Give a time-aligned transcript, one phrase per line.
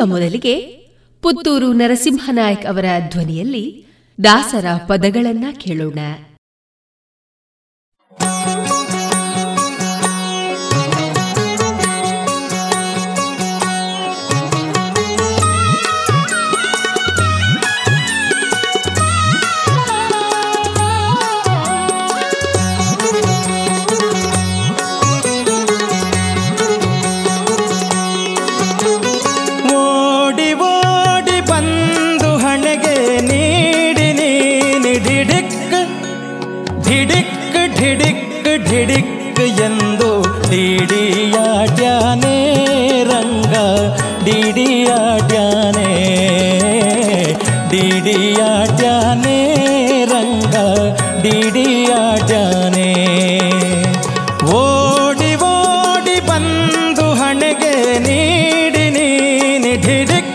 [0.00, 0.54] ಇದೀಗ ಮೊದಲಿಗೆ
[1.22, 3.84] ಪುತ್ತೂರು ನರಸಿಂಹನಾಯಕ್ ಅವರ ಧ್ವನಿಯಲ್ಲಿ
[4.24, 5.98] ದಾಸರ ಪದಗಳನ್ನ ಕೇಳೋಣ.
[40.90, 42.36] ಡಿಡಿಯಾಡ್ಯಾನೆ
[43.10, 43.54] ರಂಗ
[44.26, 45.90] ಡಿಡಿಯಾಡ್ಯಾನೆ
[47.72, 49.36] ಡಿಡಿಯಾಡ್ಯಾನೆ
[50.12, 50.56] ರಂಗ
[51.24, 52.88] ಡಿಡಿಯಾಡ್ಯಾನೆ
[54.56, 57.74] ಓಡಿ ಓಡಿ ಬಂದು ಹಣೆಗೆ
[58.06, 60.34] ನೀಡಿ ನೀನಿ ಢಿಡಿಕ್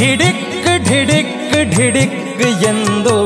[0.00, 0.44] ಢಿಡಿಕ್
[0.88, 1.36] ಢಿಡಿಕ್
[1.76, 2.18] ಢಿಡಿಕ್
[2.72, 3.16] ಎಂದು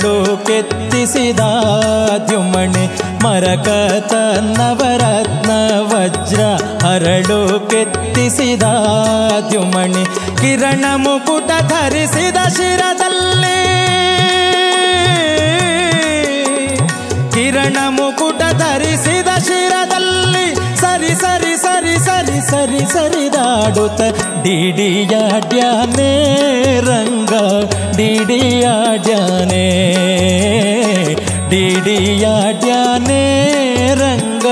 [0.00, 0.16] ಹರಳು
[0.46, 1.42] ಕೆತ್ತಿಸಿದ
[2.26, 2.84] ದ್ಯುಮಣಿ
[3.24, 3.68] ಮರಕ
[4.50, 5.50] ನವರತ್ನ
[5.90, 6.42] ವಜ್ರ
[6.84, 7.38] ಹರಳು
[7.70, 8.66] ಕೆತ್ತಿಸಿದ
[9.48, 10.04] ದ್ಯುಮಣಿ
[10.40, 13.58] ಕಿರಣ ಮುಕುಟ ಧರಿಸಿದ ಶಿರದಲ್ಲಿ
[17.34, 20.46] ಕಿರಣ ಮುಕುಟ ಧರಿಸಿದ ಶಿರದಲ್ಲಿ
[20.76, 22.84] ಸರಿ ಸರಿ ಸರಿ ಸರಿ ಸರಿ
[23.68, 24.02] ಸರಿದಾಡುತ್ತ
[24.44, 26.12] ಡಿಡಿಯಾಡ್ಯಾನೆ
[26.86, 27.32] ರಂಗ,
[27.98, 29.64] ಡಿಡಿಯಾಡ್ಯಾನೆ
[31.50, 33.22] ಡಿಡಿಯಾಡ್ಯಾನೆ
[34.02, 34.46] ರಂಗ,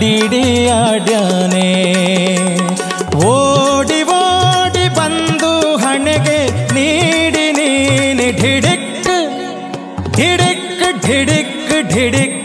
[0.00, 1.68] ಡಿಡಿಯಾಡ್ಯಾನೆ.
[3.28, 5.52] ಓಡಿ ಓಡಿ ಬಂದು
[5.84, 6.40] ಹಣೆಗೆ
[6.76, 8.86] ನೀಡಿ ನೀನಿ ಢಿಡಿಕ್
[10.18, 10.66] ಢಿಡಿಕ್
[11.06, 11.56] ಢಿಡಿಕ್
[11.94, 12.36] ಢಿಡಿಕ್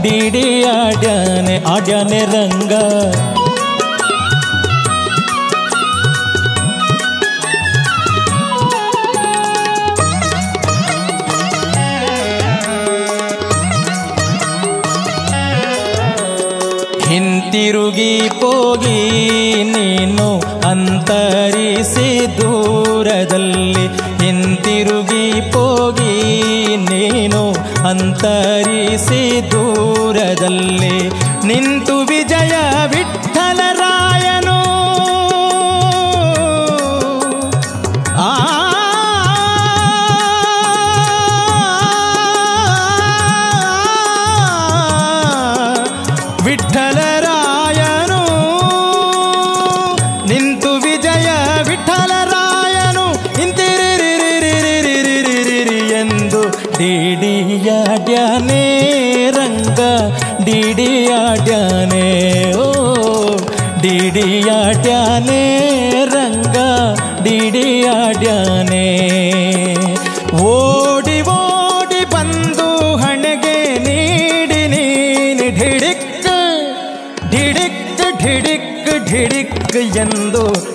[0.08, 2.74] ಡಿಡಿಯಾಡ್ಯಾನೆ ಆಡ್ಯಾನೆ ರಂಗ.
[17.10, 18.98] ಹಿಂತಿರುಗಿ ಹೋಗಿ
[19.64, 23.88] ನೀನು ಅಂತರಿಸಿ ದೂರದಲ್ಲಿ.
[24.26, 26.14] ಹಿಂತಿರುಗಿ ಹೋಗಿ
[26.78, 27.44] ನೀನು
[27.90, 29.52] ಅಂತರಿಸಿ
[30.48, 30.96] ಪಾದದಲ್ಲೇ
[31.48, 31.97] ನಿಂತು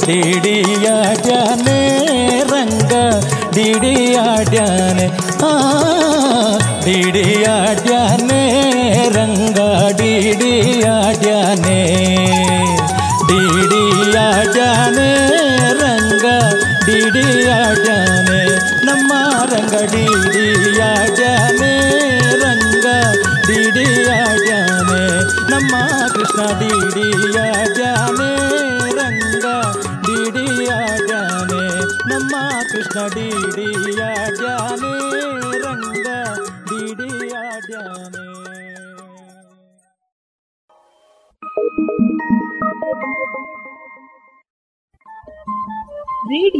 [0.07, 1.81] ಡಿಡಿಯಾಡ್ಯಾನೆ
[2.53, 2.93] ರಂಗ
[3.55, 5.07] ಡಿಡಿಯಾಡ್ಯಾನೆ
[5.45, 5.53] ಆ
[6.87, 7.62] ಡಿಡಿಯಾಡ್ಯಾನೆ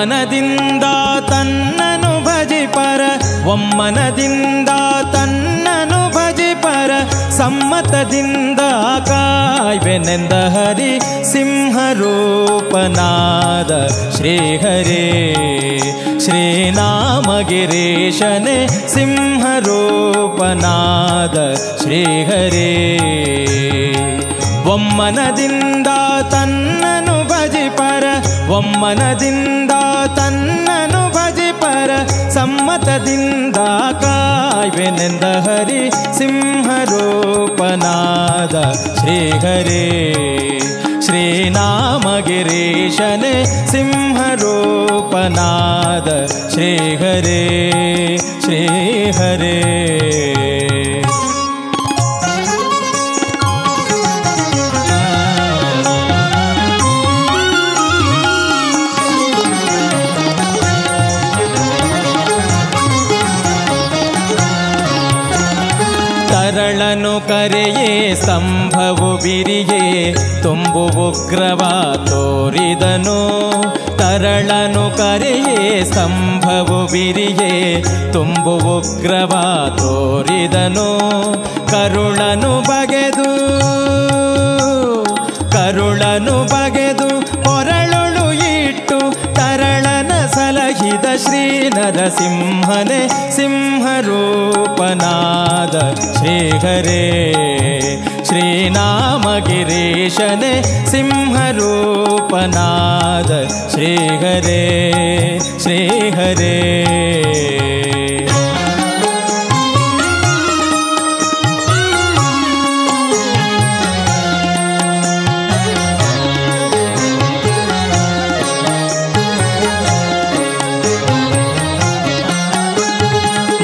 [0.00, 0.84] ಒಮ್ಮನದಿಂದ
[1.30, 3.02] ತನ್ನನು ಭಜಿಪರ
[3.44, 4.68] ಒಮ್ಮನದಿಂದ
[5.12, 6.90] ತನ್ನನು ಭಜಿಪರ
[7.30, 8.60] ಸಮ್ಮತದಿಂದ
[9.08, 10.92] ಕಾಯ್ವೆನೆಂದ ಹರಿ
[11.32, 12.12] ಸಿಂಹರೂಪನಾದ
[14.16, 15.04] ಶ್ರೀಹರೇ.
[16.24, 16.88] ಶ್ರೀನಾಮಗಿರೀಶನೆ
[18.88, 19.76] ಸಿಂಹರೂಪನಾದ
[21.82, 22.72] ಶ್ರೀಹರೇ.
[24.70, 25.86] ಒಮ್ಮನದಿಂದ
[26.30, 28.04] ತನ್ನನು ಭಜಿಪರ
[28.50, 29.72] ಒಮ್ಮನದಿಂದ
[32.39, 33.59] ಸಮ್ಮತದಿಂದ
[34.03, 35.81] ಕಾಯ್ವೆನೆಂದ ಹರಿ
[36.17, 36.75] ಸಿಂಹರೂಪನಾದ
[38.99, 39.85] ಶ್ರೀಹರೇ
[41.97, 43.33] ಶ್ರೀನಾಮಗಿರೀಶನೆ
[43.71, 44.09] ಸಿಂಹರೂಪನಾದ
[46.53, 47.41] ಶ್ರೀಹರೇ
[48.45, 49.55] ಶ್ರೀಹರೇ
[69.22, 69.82] ಬಿರಿಯೇ
[70.42, 71.62] ತುಂಬು ಉಗ್ರವ
[72.10, 73.18] ತೋರಿದನು,
[74.00, 75.58] ತರಳನು ಕರೆಯೇ
[75.94, 77.52] ಸಂಭವು ಬಿರಿಯೇ
[78.12, 79.32] ತುಂಬು ಉಗ್ರವ
[79.80, 80.88] ತೋರಿದನು,
[81.72, 83.30] ಕರುಳನು ಬಗೆದು
[85.54, 87.08] ಕರುಳನು ಬಗೆದು
[87.46, 88.98] ಕೊರಳುಳು ಇಟ್ಟು
[89.38, 91.44] ತರಳನ ಸಲಹಿದ ಶ್ರೀ
[91.76, 93.00] ನರಸಿಂಹನೇ
[93.36, 93.96] ಸಿಂಹರೂಪನಾದ
[96.06, 97.04] ಶ್ರೀಹರೇ
[98.30, 98.90] ಶ್ರೀನಾಮಗಿರೀಶನೆ
[100.90, 101.40] ಸಿಂಹರೂಪನಾದ
[103.72, 104.60] ಶ್ರೀಹರೇ
[105.62, 106.54] ಶ್ರೀಹರೇ.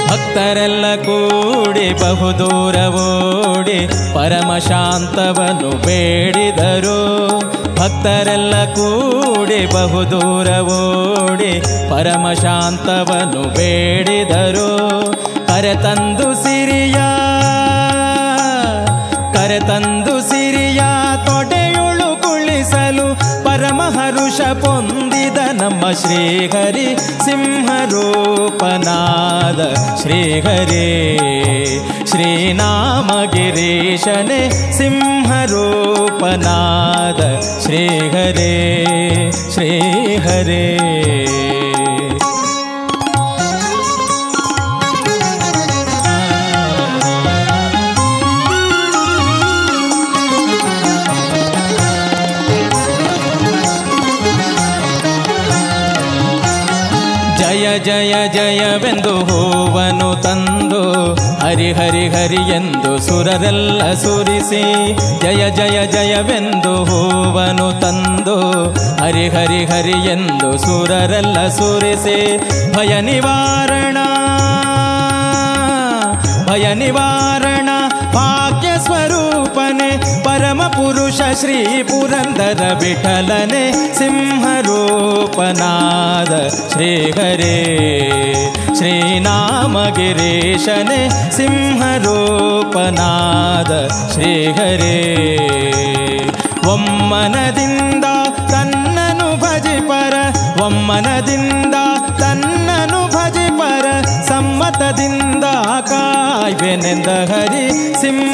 [0.09, 2.77] ಭಕ್ತರೆಲ್ಲ ಕೂಡಿ ಬಹುದೂರ
[4.17, 7.01] ಓಡಿ ಪರಮ ಶಾಂತವನ್ನು ಬೇಡಿದರು.
[7.77, 14.71] ಭಕ್ತರೆಲ್ಲ ಕೂಡಿ ಬಹುದೂರ ಓಡಿ ಪರಮ ಶಾಂತವನ್ನು ಬೇಡಿದರು.
[15.47, 16.97] ಕರೆತಂದು ಸಿರಿಯ
[19.35, 20.81] ಕರೆತಂದು ಸಿರಿಯ,
[21.27, 24.41] ತೊಡೆಯುಳು ಕುಳಿಸಲು ಪರಮ ಹರುಷ
[25.93, 29.59] श्रीहरि सिंहरूपनाद।
[30.03, 30.87] श्रीहरे
[32.07, 40.65] श्रीनामगिरीशने सिंहरूपनाद। श्रीहरे श्रीहरे।
[61.79, 64.63] ಹರಿ ಹರಿ ಎಂದು ಸುರರೆಲ್ಲ ಸುರಿಸಿ,
[65.23, 68.37] ಜಯ ಜಯ ಜಯವೆಂದು ಹೂವನು ತಂದು
[69.03, 72.19] ಹರಿ ಹರಿ ಹರಿ ಎಂದು ಸುರರೆಲ್ಲ ಸುರಿಸಿ,
[72.77, 73.99] ಭಯ ನಿವಾರಣ
[76.51, 77.69] ಭಯ ನಿವಾರಣ
[78.15, 78.46] ಭಾಗ್ಯ
[80.37, 86.33] ಸ್ವರೂಪನೆ ಪರಮ ಪುರುಷ ಶ್ರೀ ಪುರಂದರ ವಿಠಲನೆ ಸಿಂಹರೂಪನಾದ
[86.73, 87.57] ಶ್ರೀಹರೇ.
[88.77, 91.01] ಶ್ರೀನಾಮಗಿರೀಶನೆ
[91.37, 93.73] ಸಿಂಹರೂಪನಾದ
[94.13, 94.99] ಶ್ರೀಹರೇ.
[96.69, 98.05] ಒಮ್ಮನದಿಂದ
[98.51, 100.15] ತನ್ನನು ಭಜಿಪರ,
[100.63, 101.75] ಒಮ್ಮನದಿಂದ
[106.59, 107.65] ಕಾಯ್ವೆನೆಂದ ಹರಿ
[108.01, 108.29] ಸಿಂಹರೂಪನಾದ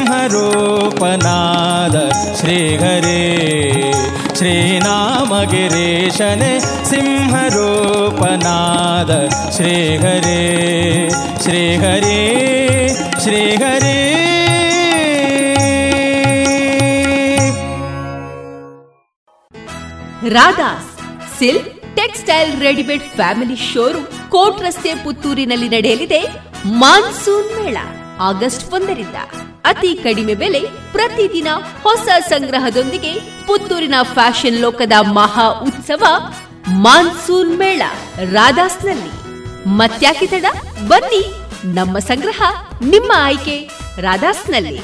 [2.39, 3.21] ಶ್ರೀಹರೇ
[4.37, 6.51] ಶ್ರೀನಾಮಗಿರೀಶನೆ
[6.89, 9.11] ಸಿಂಹರೂಪನಾದ
[9.55, 10.39] ಶ್ರೀಹರೇ
[11.43, 12.19] ಶ್ರೀಹರೇ
[13.23, 13.97] ಶ್ರೀಹರೇ.
[20.29, 20.89] Radha's
[21.39, 26.21] silk textile readymade family showroom court ರಸ್ತೆ ಪುತ್ತೂರಿನಲ್ಲಿ ನಡೆಯಲಿದೆ
[26.81, 27.77] ಮಾನ್ಸೂನ್ ಮೇಳ.
[28.23, 29.15] ಆಗಸ್ಟ್ ಒಂದರಿಂದ.
[29.65, 30.59] ಅತಿ ಕಡಿಮೆ ಬೆಲೆ
[30.91, 31.47] ಪ್ರತಿದಿನ
[31.83, 33.13] ಹೊಸ ಸಂಗ್ರಹದೊಂದಿಗೆ
[33.47, 36.03] ಪುತ್ತೂರಿನ ಫ್ಯಾಷನ್ ಲೋಕದ ಮಹಾ ಉತ್ಸವ
[36.71, 37.81] ಮಾನ್ಸೂನ್ ಮೇಳ
[38.31, 39.11] ರಾಧಾಸ್ನಲ್ಲಿ.
[39.67, 40.45] ಮತ್ಯಾಕೆ ತಡ?
[40.87, 41.33] ಬನ್ನಿ,
[41.73, 42.41] ನಮ್ಮ ಸಂಗ್ರಹ
[42.85, 43.69] ನಿಮ್ಮ ಆಯ್ಕೆ
[44.01, 44.81] ರಾಧಾಸ್ನಲ್ಲಿ.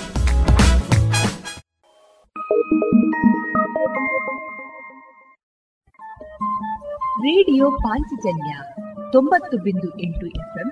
[7.19, 8.53] ರೇಡಿಯೋ ಪಾಂಚಜನ್ಯ
[9.11, 10.71] ತೊಂಬತ್ತು ಬಿಂದು ಎಂಟು ಎಫ್ಎಂ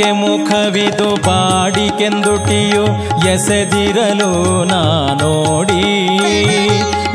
[0.00, 2.84] ನಸುನಗೆ ಮುಖವಿದು ಬಾಡಿಕೆಂದುಟಿಯು
[3.28, 4.80] ಎಸೆದಿರಲು ನಾ
[5.22, 5.82] ನೋಡಿ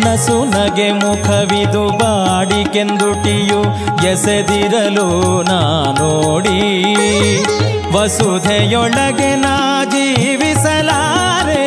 [0.03, 3.61] ನಸುನಗೆ ಮುಖವಿದು ಬಾಡಿಕೆಂದುಟಿಯು
[4.05, 5.07] ಎಸೆದಿರಲು
[5.41, 5.59] ನಾ
[5.99, 6.59] ನೋಡಿ
[7.97, 11.65] ವಸುಧೆಯೊಳಗೆ ನಾ ಜೀವಿಸಲಾರೆ.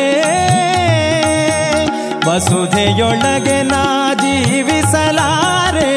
[2.29, 5.91] ವಸುಧೆಯೊಳಗೆ ನಾ ಜೀವಿಸಲಾರೆ.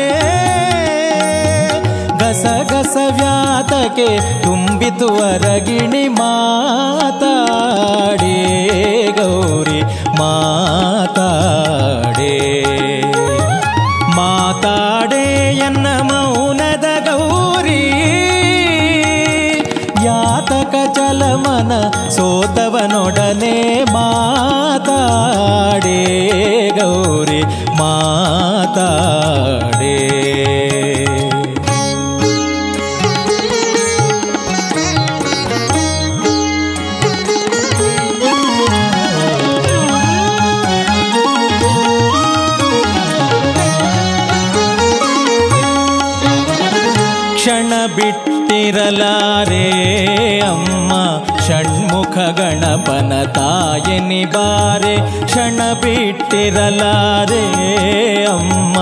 [2.19, 2.47] ಗಸ
[3.83, 3.99] ಗಸ
[4.45, 8.37] ತುಂಬಿತು ಅರಗಿಣಿ ಮಾತಾಡೇ
[9.19, 9.83] ಗೌರಿ,
[10.19, 12.35] ಮಾತಾಡೇ.
[14.17, 15.25] ಮಾತಾಡೇ
[15.59, 17.83] ಎನ್ನ ಮೌನದ ಗೌರಿ,
[20.05, 21.73] ಯಾತಕ ಚಲಮನ
[22.09, 26.01] ಸೋತವನೊಡನೆ ಮಾತಾಡೇ
[26.81, 27.43] ಗೌರಿ,
[27.79, 29.72] ಮಾತಾಡೇ.
[48.63, 49.65] ಬಿಟ್ಟಿರಲಾರೆ
[50.41, 50.91] ಅಮ್ಮ,
[51.47, 54.95] ಷಣ್ಮುಖ ಗಣಪನ ತಾಯನಿ ಬಾರೆ
[55.25, 57.43] ಕ್ಷಣ ಬಿಟ್ಟಿರಲಾರೆ
[58.27, 58.77] ಅಮ್ಮ,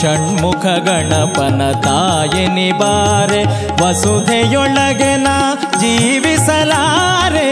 [0.00, 3.42] ಷಣ್ಮುಖ ಗಣಪನ ತಾಯನಿ ಬಾರೆ
[3.82, 5.36] ವಸುಧೆಯೊಳಗೆ ನಾ
[5.80, 7.50] ಜೀವಿಸಲಾರೆ.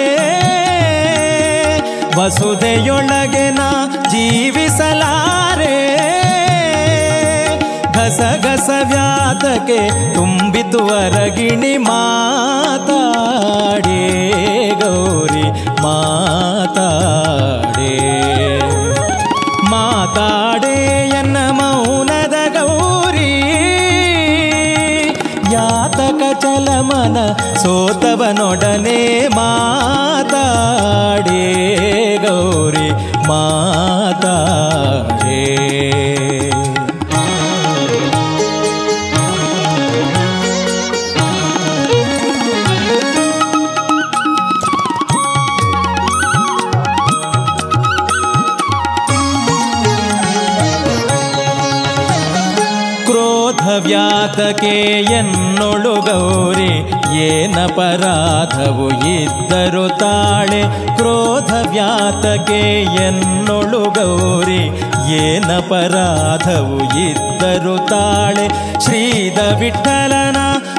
[2.19, 3.71] ವಸುಧೆಯೊಳಗೆ ನಾ
[4.11, 5.26] ಜೀವಿಸಲಾರೆ.
[8.09, 14.03] ಗಸ ವ್ಯಾತಕೆ ತುಂಬಿತು ಅರಗಿಣಿ ಮಾತಾಡೇ
[14.81, 15.43] ಗೌರಿ,
[15.83, 17.99] ಮಾತಾಡೇ.
[19.71, 23.43] ಮಾತಾಡೇ ಎನ್ನ ಮೌನದ ಗೌರಿ.
[25.53, 27.17] ಯಾತಕ ಚಲಮನ
[27.57, 31.45] ಸೋತವನೊಡನೆ ಮಾತಾಡೇ
[32.29, 32.91] ಗೌರಿ,
[33.29, 34.56] ಮಾತಾಡೇ.
[54.47, 54.75] ವ್ಯಾತಕೆ
[55.13, 56.73] ಎನ್ನೊಳು ಗೌರಿ
[57.23, 60.61] ಏನಪರಾಧವು ಇದ್ದರು ತಾಳೆ,
[60.97, 62.61] ಕ್ರೋಧ ವ್ಯಾತಕೆ
[63.07, 64.63] ಎನ್ನೊಳು ಗೌರಿ
[65.19, 68.47] ಏನಪರಾಧವು ಇದ್ದರು ತಾಳೆ,
[68.85, 70.39] ಶ್ರೀದ ವಿಠಲನ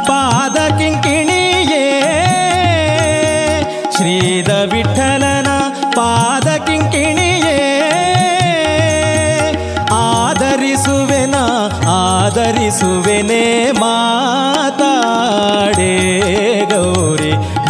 [0.10, 1.86] ಪಾದ ಕಿಂಕಿಣಿಯೇ,
[3.98, 5.27] ಶ್ರೀದ ವಿಠಲನ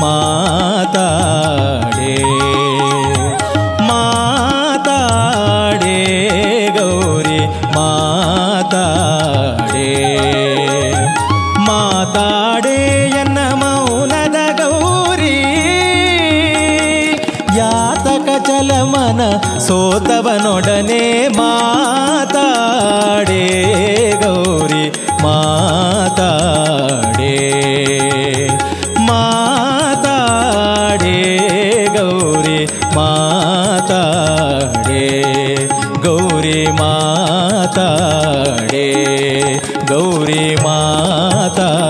[0.02, 2.14] ಮಾತಾಡೆ
[3.90, 5.98] ಮಾತಾಡೆ
[6.78, 7.40] ಗೌರಿ
[7.76, 9.90] ಮಾತಾಡೆ.
[11.68, 12.78] ಮಾತಾಡೆ
[13.22, 15.36] ಎನ್ನ ಮೌನದ ಗೌರಿ
[17.58, 19.22] ಯಾತಕ ಚಲಮನ
[19.68, 21.04] ಸೋತವನೊಡನೆ
[37.68, 38.88] ಮಾತಾಡೆ,
[39.88, 41.88] ಗೌರಿ ಮಾತಾಡೆ.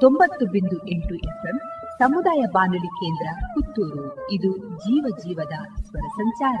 [0.00, 1.58] ತೊಂಬತ್ತು ಬಿಂದು ಎಂಟು ಎಫ್ಎಂ
[1.98, 4.30] ಸಮುದಾಯ ಬಾನುಲಿ ಕೇಂದ್ರ ಪುತ್ತೂರು.
[4.30, 6.60] ಇದು ಜೀವ ಜೀವದ ಸ್ವರ ಸಂಚಾರ.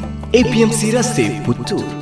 [0.33, 2.00] APMC ರಸ್ತೆ ಪುತ್ತೂರು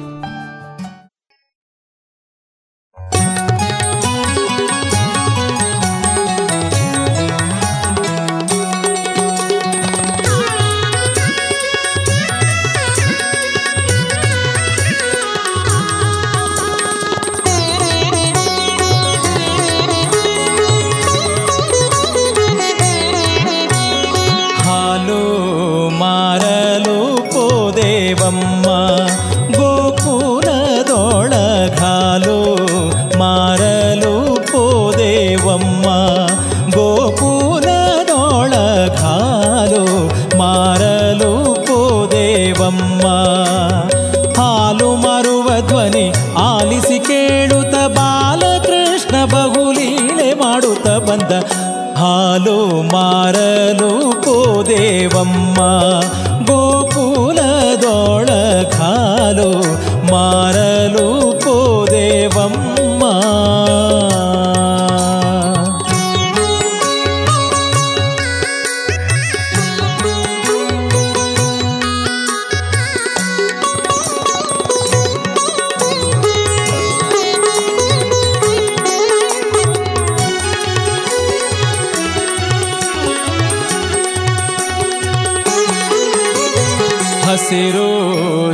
[87.49, 87.91] ಹಸಿರು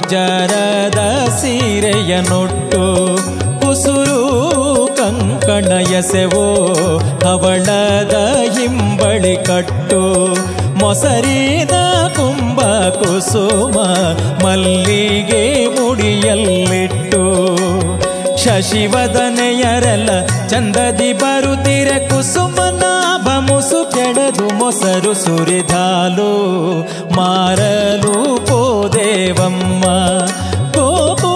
[0.10, 1.00] ಜರದ
[1.40, 2.84] ಸೀರೆಯ ನೊಟ್ಟು
[3.60, 4.20] ಕುಸುರು
[4.98, 6.44] ಕಂಕಣ ಎಸೆವೋ,
[7.24, 8.16] ಹವಳದ
[8.54, 10.02] ಹಿಂಬಳಿ ಕಟ್ಟು
[10.80, 11.76] ಮೊಸರಿದ
[12.18, 12.62] ಕುಂಭ
[13.02, 13.78] ಕುಸುಮ
[14.46, 15.44] ಮಲ್ಲಿಗೆ
[15.76, 17.24] ಮುಡಿಯಲ್ಲಿಟ್ಟು.
[18.38, 20.10] ಶಶಿವದನೆಯರಲ್ಲ
[20.48, 26.32] ಚಂದದಿ ಬರುತ್ತಿರ, ಕುಸುಮ ನಾಭ ಮುಸು ಕೆಡದು ಮೊಸರು ಸುರಿದಾಲು,
[27.16, 28.25] ಮಾರಲು
[28.85, 29.85] ಪೋದೇವಮ್ಮ
[30.75, 31.31] ಗೋಕುಲದೊಳಗಾಲು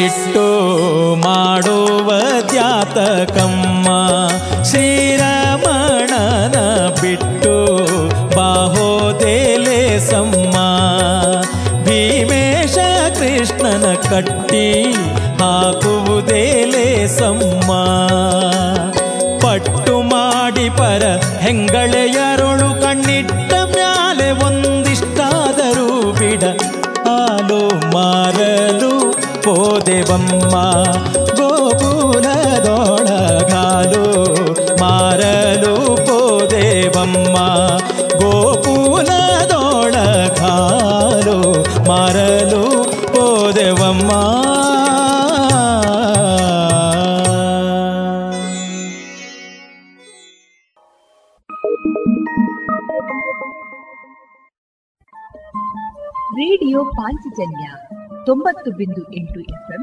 [0.00, 0.42] ಸಿಟ್ಟು
[1.22, 2.08] ಮಾಡುವ
[2.50, 3.86] ದ್ಯಾತಕಮ್ಮ
[4.68, 6.56] ಶ್ರೀರಮಣನ
[7.00, 7.54] ಬಿಟ್ಟು
[8.36, 10.54] ಬಾಹೋದೇಲೆ ಸಮ್ಮ
[11.86, 12.76] ಭೀಮೇಶ
[13.18, 14.66] ಕೃಷ್ಣನ ಕಟ್ಟಿ
[15.42, 16.86] ಹಾಕುವುದೇಲೆ
[17.18, 17.70] ಸಮ್ಮ
[19.42, 21.04] ಪಟ್ಟು ಮಾಡಿ ಪರ
[21.40, 22.27] ಹೆಂಗಳೆಯರೊಳು
[30.08, 30.54] ಹೋದೆವಮ್ಮ
[31.38, 32.04] ಗೋಕುಲದೊಳಗಾಲು
[34.80, 35.74] ಮಾರಲು
[36.08, 37.36] ಹೋದೆವಮ್ಮ
[38.20, 38.78] ಗೋಕುಲದೊಳಗಾಲು
[41.88, 42.62] ಮಾರಲು
[43.12, 44.10] ಹೋದೆವಮ್ಮ
[56.38, 57.66] ರೇಡಿಯೋ ಪಾಂಚಜನ್ಯ
[58.26, 59.82] ತೊಂಬತ್ತು ಬಿಂದು ಎಂಟು ಎಫ್ಎಂ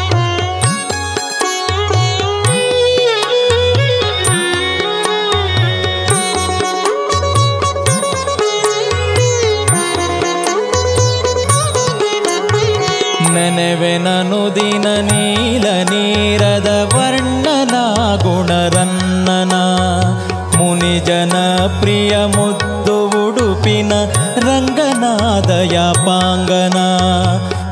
[13.41, 17.75] ನೆನೆವೆನನು ದಿನ ನೀಲ ನೀರದ ವರ್ಣನ
[18.21, 19.53] ಗುಣರನ್ನನ.
[20.57, 21.33] ಮುನಿಜನ
[21.79, 23.93] ಪ್ರಿಯ ಮುದ್ದು ಉಡುಪಿನ
[24.35, 26.77] ರಂಗನಾದಯ ಪಾಂಗನ.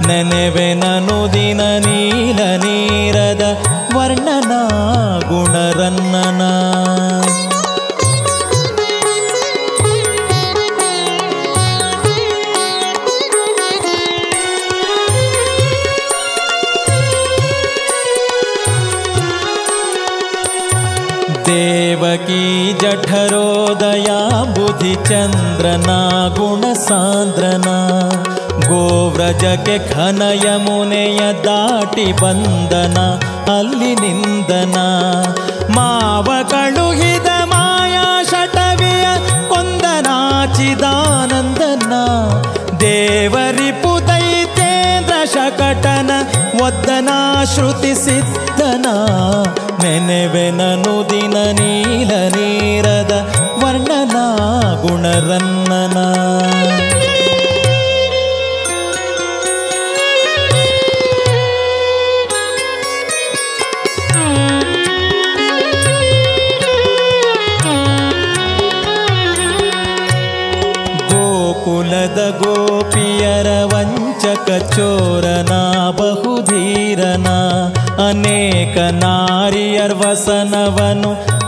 [0.08, 3.42] ನೆನೆವೆನನು ದಿನ ನೀಲ ನೀರದ
[3.96, 4.52] ವರ್ಣನ
[5.28, 6.42] ಗುಣರನ್ನನ.
[24.80, 25.92] ಬುಧಿ ಚಂದ್ರನ
[26.36, 27.70] ಗುಣ ಸಾಂದ್ರನ
[28.68, 30.22] ಗೋವ್ರಜಕ್ಕೆ ಘನ
[30.66, 32.98] ಮುನೆಯ ದಾಟಿ ಬಂದನ,
[33.56, 34.78] ಅಲ್ಲಿ ನಿಂದನ.
[35.76, 39.08] ಮಾವ ಕಳುಹಿದ ಮಾಯಾ ಶಟವಿಯ
[39.50, 40.32] ಕೊಂದನಾಚಿದಾನಂದನ.
[42.80, 43.70] ದೇವರಿ
[44.08, 46.12] ದೈತೇಂದ್ರ ಶಕಟನ
[46.62, 47.10] ಒದ್ದನ
[53.70, 54.18] ವರ್ಣನ
[54.82, 55.98] ಗುಣರನ್ನನ.
[71.12, 75.54] ಗೋಕುಲದ ಗೋಪಿಯರ ವಂಚಕ ಚೋರನ
[75.90, 77.28] ಬಹುಧೀರನ
[78.10, 79.96] ಅನೇಕ ನಾರಿಯರ್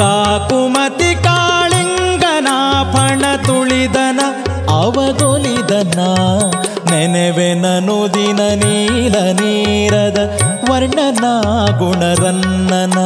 [0.00, 2.48] ಕಾಕುಮತಿ ಕಾಳಿಂಗನ,
[2.92, 4.20] ಫಣ ತುಳಿದನ,
[4.68, 5.98] ಅವಗೊಲಿದನ
[6.90, 10.18] ನೆನೆವೆನನು ದಿನ ನೀಲ ನೀರದ
[10.70, 11.24] ವರ್ಣನ,
[11.78, 12.98] ಗುಣರನ್ನನ.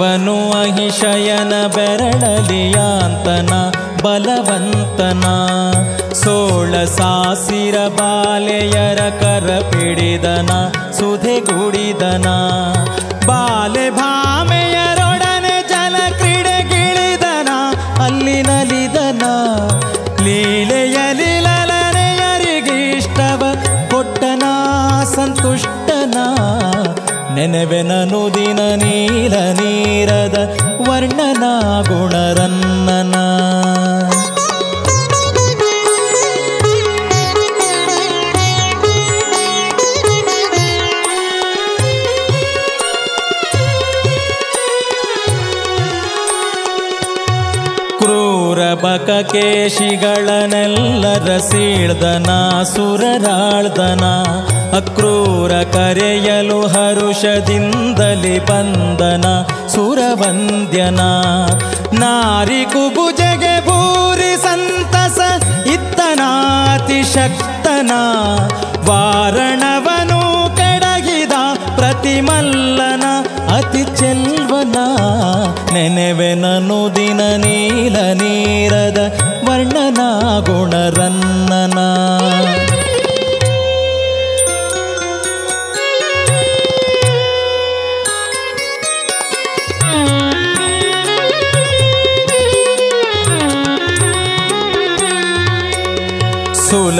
[0.00, 3.52] ಶೈಲವನು ಅಹಿಶಯನ ಬೆರಳಲಿಯಾಂತನ
[4.02, 5.24] ಬಲವಂತನ.
[6.12, 10.50] ಸೋಳ ಸಾಸಿರ ಬಾಲೆಯರ ಕರ ಪಿಡಿದನ
[10.92, 12.28] ಸುಧೆಗೂಡಿದನ
[13.26, 17.48] ಬಾಲೆ ಭಾಮೆಯರೊಡನೆ ಜಲ ಕ್ರೀಡೆಗಿಳಿದನ
[18.04, 19.22] ಅಲ್ಲಿ ನಲಿದನ.
[20.24, 21.30] ಲೀಲೆಯಲಿ
[23.90, 24.42] ಕೊಟ್ಟನ,
[25.14, 26.16] ಸಂತುಷ್ಟನ.
[27.34, 29.49] ನೆನೆವೆನನು ದಿನ ನೀಲ
[30.00, 30.38] ನೀರದ
[30.88, 31.44] ವರ್ಣನ
[31.88, 33.14] ಗುಣರನ್ನನ.
[47.98, 54.04] ಕ್ರೂರ ರಸೀಳ್ದನ ಸೀಳ್ದನ ಸುರರಾಳ್ದನ
[54.76, 59.24] ಅಕ್ರೂರ ಕರೆಯಲು ಹರುಷದಿಂದಲಿ ಬಂದನ.
[59.80, 61.02] ಸುರವಂದ್ಯನ
[62.00, 65.18] ನಾರಿ ಕುಬುಜೆಗೆ ಭೂರಿ ಸಂತಸ
[65.66, 67.92] ಇತ್ತನಾತಿ ಶಕ್ತನ
[68.88, 70.20] ವಾರಣವನು
[70.56, 71.32] ಕೆಡಗಿದ
[71.76, 73.04] ಪ್ರತಿಮಲ್ಲನ,
[73.56, 74.76] ಅತಿ ಚೆಲ್ವನ.
[75.72, 79.00] ನೆನೆವೆನನು ದಿನ ನೀಲ ನೀರದ
[79.48, 80.00] ವರ್ಣನ
[80.40, 81.78] ಗುಣರನ್ನನ.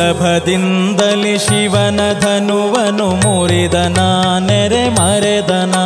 [0.02, 3.98] ಸುಲಭದಿಂದಲಿ ಶಿವನ ಧನುವನು ಮುರಿದನ
[4.46, 5.76] ನೆರೆ ಮರೆದನ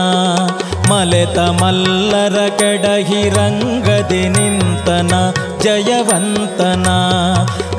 [0.91, 5.13] ಮಲೆತ ಮಲ್ಲರ ಕೆಡಹಿರಂಗದಿ ನಿಂತನ
[5.65, 6.87] ಜಯವಂತನ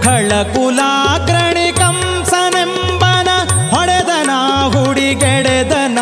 [0.05, 3.29] ಖಳಕುಲಾಗ್ರಣಿ ಕಂಸನೆಂಬನ
[3.73, 4.33] ಹೊಡೆದನ
[4.75, 5.99] ಹುಡಿಗೆಡೆದನ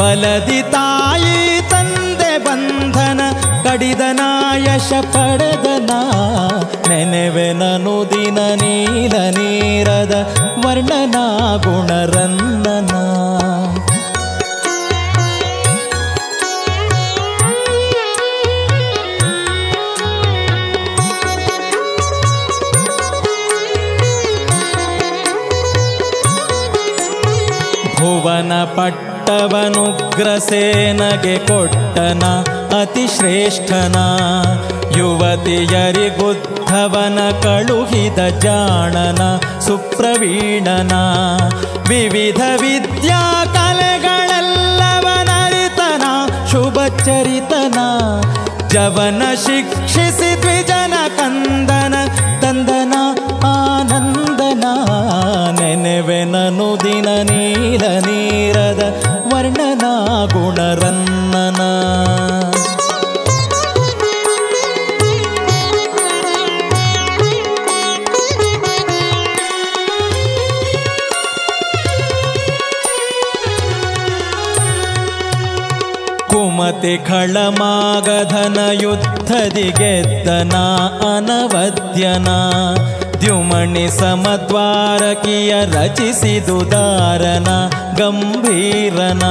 [0.00, 1.38] ಬಲದಿ ತಾಯಿ
[1.72, 3.20] ತಂದೆ ಬಂಧನ
[3.64, 4.20] ಕಡಿದನ
[4.68, 5.90] ಯಶ ಪಡೆದನ
[6.90, 8.19] ನೆನೆವೆನನು ದಿನ
[8.80, 10.14] ನೀಲ ನೀರದ
[10.64, 11.16] ವರ್ಣನ
[11.64, 12.92] ಗುಣರಂದನ.
[28.00, 32.24] ಭುವನ ಪಟ್ಟವನುಗ್ರಸೇನಗೆ ಕೊಟ್ಟನ
[32.80, 33.96] ಅತಿ ಶ್ರೇಷ್ಠನ
[35.92, 36.08] ಯುವತಿಯರಿಗುದ್ಧವನ
[37.44, 39.22] ಕಳುಹಿದ ಜಾಣನ
[39.66, 40.94] ಸುಪ್ರವೀಣನ
[41.90, 43.22] ವಿವಿಧ ವಿದ್ಯಾ
[43.56, 44.44] ಕಲೆಗಳೆಲ್ಲವನರಿತನ
[46.52, 47.78] ಶುಭಚರಿತನ
[48.74, 51.94] ಜವನ ಶಿಕ್ಷಿಸಿ ದ್ವಿಜನ ಕಂದನ
[52.42, 52.94] ತಂದನ
[53.50, 54.64] ಆನಂದನ
[55.58, 58.82] ನೆನೆವೆನನು ದಿನ ನೀಲ ನೀರದ
[59.32, 59.84] ವರ್ಣನ
[60.34, 61.60] ಗುಣರನ್ನನ
[76.70, 80.56] ಕುಮತಿ ಖಳಮಾಗಧನ ಯುದ್ಧದಿ ಗೆದ್ದನ
[81.06, 82.28] ಅನವದ್ಯನ
[83.22, 87.48] ದ್ಯುಮಣಿ ಸಮದ್ವಾರಕಿಯ ರಚಿಸಿದುದಾರನ
[87.98, 89.24] ಗಂಭೀರನ.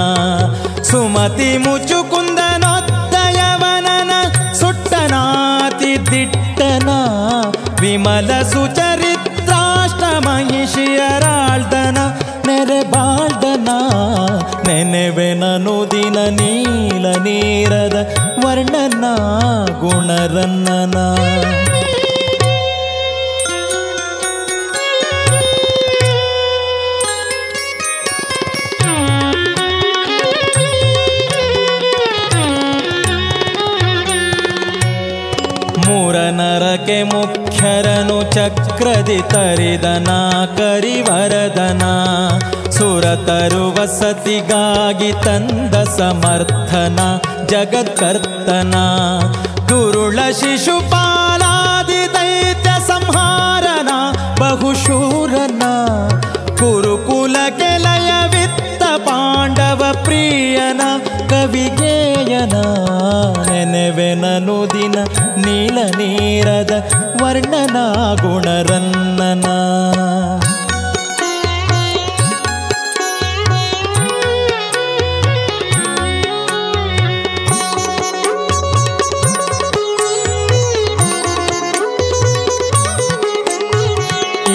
[0.89, 4.11] ಸುಮತಿ ಮುಚುಕುಂದನೊತ್ತಯವನನ
[4.61, 6.89] ಸುಟ್ಟನಾತಿ ದಿಟ್ಟನ
[7.81, 11.97] ವಿಮಲ ಸುಚರಿತ್ರಾಷ್ಟ ಮಹಿಷಿಯರಾಳ್ದನ
[12.47, 13.28] ನೆರೆ ಬಾಳ್ದನ
[14.69, 17.97] ನೆನೆವೆನನು ದಿನ ನೀಲ ನೀರದ
[18.45, 19.05] ವರ್ಣನ
[19.79, 20.95] ಗುಣರನ್ನನ.
[35.85, 37.03] ಮೂರನರಕೆ
[37.59, 40.09] ಮುಖ್ಯರನು ಚಕ್ರದಿ ತರಿದನ
[40.57, 41.81] ಕರಿವರದನ
[42.69, 46.99] ಸುರತರು ವಸತಿಗಾಗಿ ತಂದ ಸಮರ್ಥನ
[47.45, 48.75] ಜಗತ್ಕರ್ತನ.
[49.67, 53.89] ಗುರುಳ ಶಿಶುಪಾಲಾದಿ ದೈತ್ಯ ಸಂಹಾರನ
[54.39, 55.63] ಬಹುಶೂರನ.
[56.57, 60.81] ಕುರುಕುಲ ಕೆಲಯ ವಿತ್ತ ಪಾಂಡವ ಪ್ರಿಯನ
[61.29, 62.55] ಕವಿಗೇಯನ.
[63.49, 65.03] ನೆನೆವೆನನು ದಿನ
[65.45, 66.71] ನೀಲ ನೀರದ
[67.29, 67.77] ವರ್ಣನ
[68.21, 69.43] ಗುಣರನ್ನನ.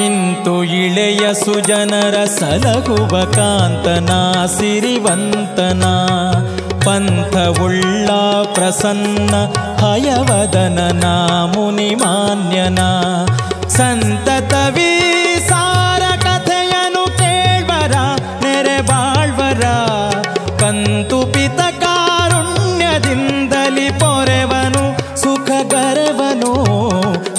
[0.05, 4.11] ಇಂತು ಇಳೆಯ ಸುಜನರ ಸಲಗುವ ಕಾಂತನ
[4.59, 5.85] ಸಿರಿವಂತನ.
[6.85, 8.09] ಪಂಥವುಳ್ಳ
[8.55, 9.35] ಪ್ರಸನ್ನ
[9.85, 11.05] ಹಯವದನನ
[11.55, 12.79] ಮುನಿಮಾನ್ಯನ
[13.69, 14.91] ಸಂತತವೀ
[15.49, 17.95] ಸಾರ ಕಥೆಯನು ಕೇಳ್ವರ,
[18.43, 19.65] ನೆರೆ ಬಾಳ್ವರ.
[20.59, 26.53] ಕಂತು ಪಿತ ಕಾರುಣ್ಯದಿಂದಲಿ ಪೊರೆವನು ಸುಖ ಗರವನು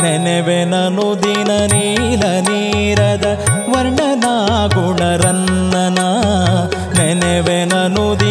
[0.02, 3.26] ನೆನೆವೆನನು ದಿನ ನೀಲ ನೀರದ
[3.76, 6.00] ವರ್ಣನಾ ಗುಣರನ್ನನ.
[6.98, 8.25] ನೆನೆವೆನನು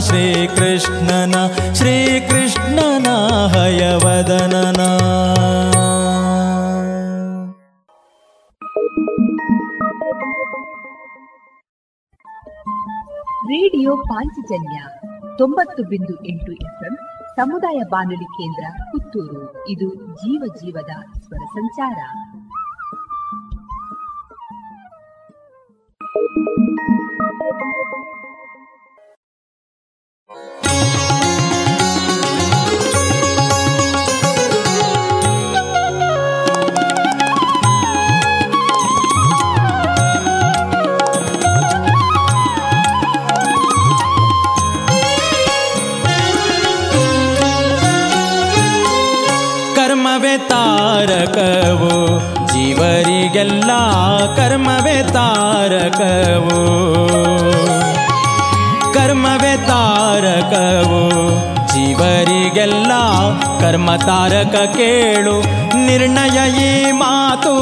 [0.00, 1.34] ಶ್ರೀಕೃಷ್ಣನ
[1.72, 3.06] ಶ್ರೀಕೃಷ್ಣನ
[3.46, 4.80] ಹಯವದನನ.
[13.46, 14.80] ರೇಡಿಯೋ ಪಾಂಚಜನ್ಯ
[15.38, 16.96] ತೊಂಬತ್ತು ಬಿಂದು ಎಂಟು ಎಫ್ಎಂ
[17.36, 19.68] ಸಮುದಾಯ ಬಾನುಲಿ ಕೇಂದ್ರ ಪುತ್ತೂರು.
[19.68, 21.94] ಇದು ಜೀವ ಜೀವದ ಸ್ವರ ಸಂಚಾರ.
[49.76, 51.92] ಕರ್ಮವೇ ತಾರಕವು
[52.52, 53.70] ಜೀವರಿಗೆಲ್ಲ
[54.36, 56.60] ಕರ್ಮವೇ ತಾರಕವು
[59.26, 61.10] ಕರ್ಮವೇ ತಾರಕವು.
[61.68, 62.92] ಜೀವರಿಗೆಲ್ಲ
[63.60, 65.40] ಕರ್ಮ ತಾರಕ ಕೇಳು.
[65.86, 67.54] ನಿರ್ಣಯ ಈ ಮಾತು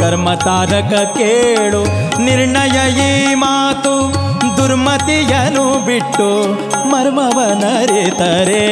[0.00, 1.82] ಕರ್ಮ ತಾರಕ ಕೇಳು.
[2.20, 4.12] ನಿರ್ಣಯ ಈ ಮಾತು
[4.56, 6.54] ದುರ್ಮತಿಯನು ಬಿಟ್ಟು
[6.88, 8.62] ಮರ್ಮವನರಿತರೆ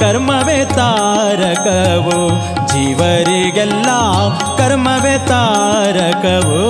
[0.00, 2.28] ಕರ್ಮವೇ ತಾರಕವು.
[2.68, 3.88] ಜೀವರಿಗೆಲ್ಲ
[4.56, 6.68] ಕರ್ಮವೇ ತಾರಕವು.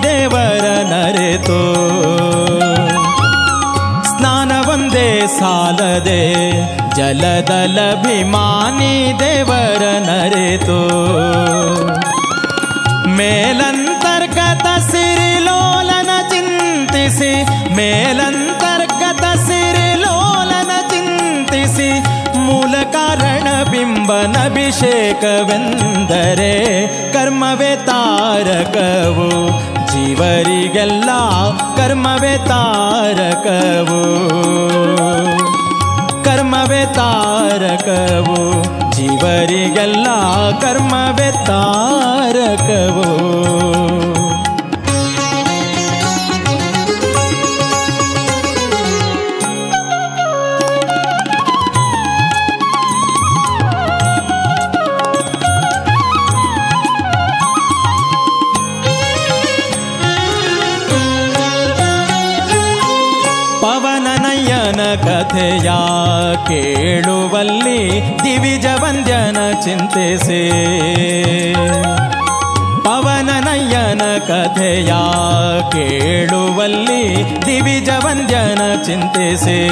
[0.02, 1.60] ದೇವರ ನರೆತು
[4.10, 6.22] ಸ್ನಾನವೊಂದೇ ಸಾಲದೆ
[6.96, 10.78] ಜಲದಲಭಿಮಾನಿ ದೇವರ ನರೆತು
[13.18, 17.32] ಮೇಲಂತರ್ಗತ ಸಿರಿಲೋಲನ ಚಿಂತಿಸಿ
[17.74, 18.59] ಮೇಲಂತರ್ಗತ
[24.21, 25.01] ಅಂಬನಭಿಷೇಕವೆಂದರೆ
[27.13, 29.49] ಕರ್ಮವೇ ತಾರಕವು.
[29.91, 31.09] ಜೀವರಿಗೆಲ್ಲ
[31.75, 34.03] ಕರ್ಮವೇ ತಾರಕವು.
[36.23, 38.63] ಕರ್ಮವೇ ತಾರಕವು.
[38.91, 40.07] ಜೀವರಿಗೆಲ್ಲ
[40.61, 43.11] ಕರ್ಮವೇ ತಾರಕವು.
[66.51, 70.51] ಕೇಳುವಲ್ಲಿ ದಿವಿಜ ವಂದ್ಯನ ಚಿಂತಿಸಿ.
[72.83, 74.93] ಪವನನಯ್ಯನ ಕಥೆಯ
[75.71, 79.69] ಕೇಳುವಲ್ಲಿ ದಿವಿಜ ವಂದ್ಯನ ಚಿಂತಿಸಿ.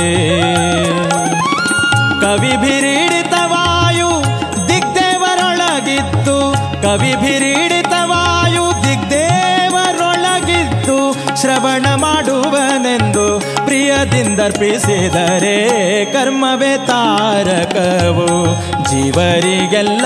[2.21, 4.23] ಕವಿಭಿರೀಡಿತ ವಾಯು
[4.67, 13.58] ದಿಗ್ದೇವರೊಳಗಿತ್ತು ಕವಿಭಿರೀಡಿತ ವಾಯು ದಿಗ್ದೇವರೊಳಗಿತ್ತು ಶ್ರವಣ ಮಾಡುವನೆಂದು
[13.89, 15.65] ಪ್ರಿಯದಿಂದರ್ಪಿಸಿದರೆ
[16.05, 18.45] ಕರ್ಮವೇ ತಾರಕವು.
[18.89, 20.05] ಜೀವರಿಗೆಲ್ಲ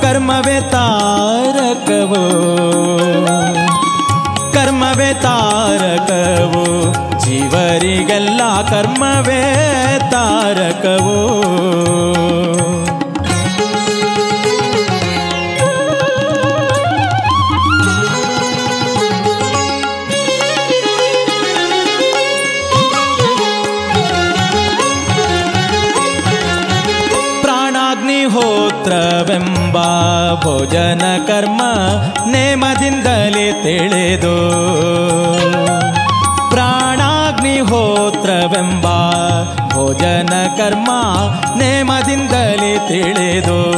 [0.00, 2.24] ಕರ್ಮವೇ ತಾರಕವು.
[4.52, 6.92] ಕರ್ಮವೇ ತಾರಕವು.
[7.24, 8.40] ಜೀವರಿಗೆಲ್ಲ
[8.70, 9.42] ಕರ್ಮವೇ
[10.10, 11.38] ತಾರಕವು.
[30.48, 31.62] ಭೋಜನ ಕರ್ಮ
[32.26, 34.36] ನೇಮದಿಂದಲೇ ತಿಳಿದು.
[36.50, 38.86] ಪ್ರಾಣಾಗ್ನಿಹೋತ್ರವೆಂಬ
[39.74, 40.90] ಭೋಜನ ಕರ್ಮ
[41.58, 43.72] ನೇಮದಿಂದಲೇ ತಿಳಿದು.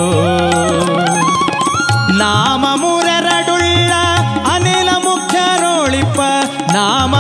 [2.18, 3.92] ನಾಮ ಮೂರೆರಡುಳ್ಳ
[4.52, 6.20] ಅನಿಲ ಮುಖ್ಯರೋಳಿಪ್ಪ
[6.72, 7.14] ನಾಮ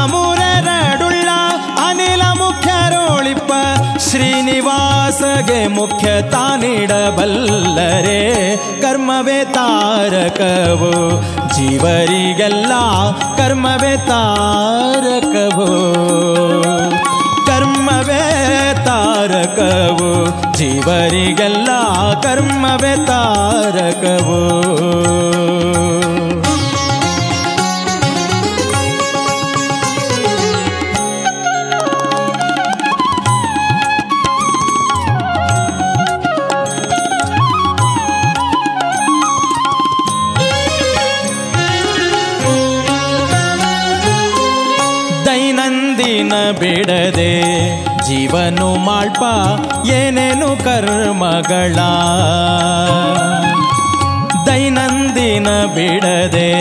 [4.00, 8.20] ಶ್ರೀನಿವಾಸಗೆ ಮುಖ್ಯತ ನೀಡಬಲ್ಲರೆ.
[8.80, 11.22] ಕರ್ಮವೇ ತಾರಕವು.
[11.54, 12.72] ಜೀವರಿಗೆಲ್ಲ
[13.36, 15.94] ಕರ್ಮವೇ ತಾರಕವು.
[17.46, 20.28] ಕರ್ಮವೇ ತಾರಕವು.
[20.58, 21.68] ಜೀವರಿಗೆಲ್ಲ
[22.20, 24.70] ಕರ್ಮವೇ ತಾರಕವು.
[49.10, 51.76] ಮಾಳ್ಪ ಏನೇನು ಕರ್ಮಗಳ?
[54.46, 56.52] ದೈನಂದಿನ ಬಿಡದೆ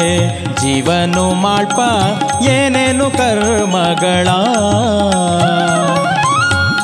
[0.61, 1.79] ಜೀವನು ಮಾಳ್ಪ
[2.43, 4.27] ಏನೇನು ಕರ್ಮಗಳ?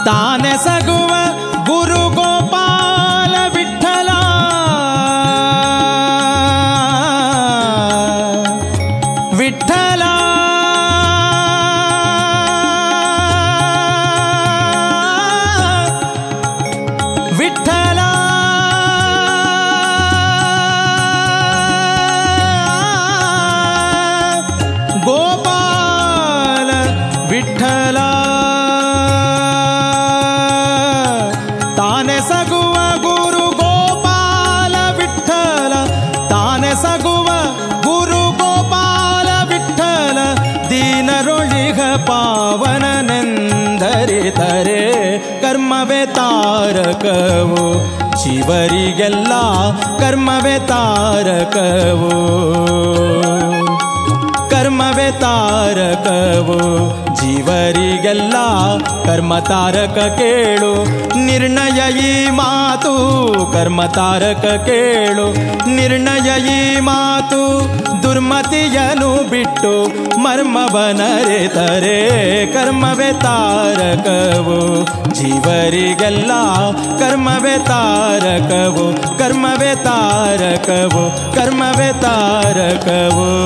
[0.06, 0.75] ತಾನೆ ಗುರು
[48.46, 49.34] ಶಿವರಿಗೆಲ್ಲ
[50.00, 52.10] ಕರ್ಮವೇ ತಾರಕವು.
[54.50, 57.05] ಕರ್ಮವೇ ತಾರಕವು.
[57.56, 58.34] ಜೀವರಿಗೆಲ್ಲ
[59.06, 60.84] ಕರ್ಮತಾರಕ ಕೇಳು.
[61.26, 62.94] ನಿರ್ಣಯ ಈ ಮಾತು
[63.54, 65.34] ಕರ್ಮತಾರಕ ಕೇಳು.
[65.70, 67.70] ನಿರ್ಣಯ ಈ ಮಾತು
[68.04, 69.88] ದುರ್ಮತಿಯನು ಬಿಟ್ಟು
[70.18, 70.76] ಮರ್ಮವನರೆತರೆ
[72.54, 74.86] ಕರ್ಮವೇ ತಾರಕವು.
[75.14, 76.32] ಜೀವರಿಗೆಲ್ಲ
[77.00, 79.18] ಕರ್ಮವೇ ತಾರಕವು.
[79.18, 81.36] ಕರ್ಮವೇ ತಾರಕವು.
[81.36, 83.46] ಕರ್ಮವೇ ತಾರಕವು.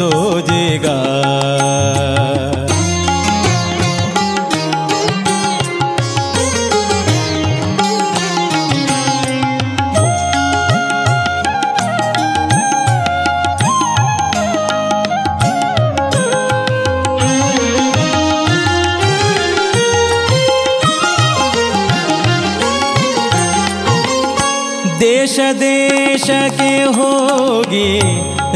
[0.00, 0.27] ಅತಿ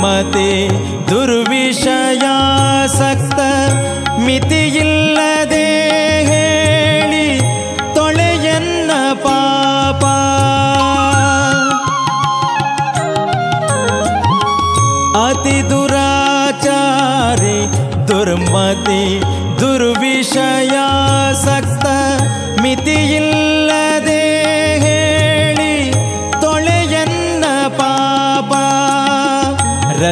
[0.02, 0.50] मते
[1.10, 2.36] दुर्विषया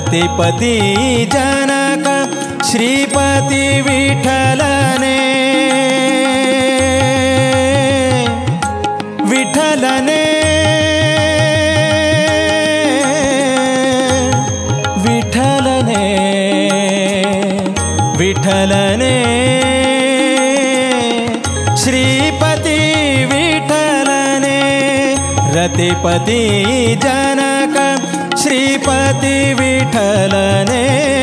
[0.07, 0.73] ರತಿಪತಿ
[1.33, 2.07] ಜನಕ
[2.69, 5.15] ಶ್ರೀಪತಿ ವಿಠಲನೆ
[9.29, 10.21] ವಿಠಲನೆ
[15.05, 16.03] ವಿಠಲನೆ
[18.19, 19.15] ವಿಠಲನೆ
[21.83, 22.79] ಶ್ರೀಪತಿ
[23.31, 24.57] ವಿಠಲನೆ
[25.55, 26.41] ರತಿಪತಿ
[27.05, 27.44] ಜನಕ
[28.75, 31.14] श्रीपति विठलने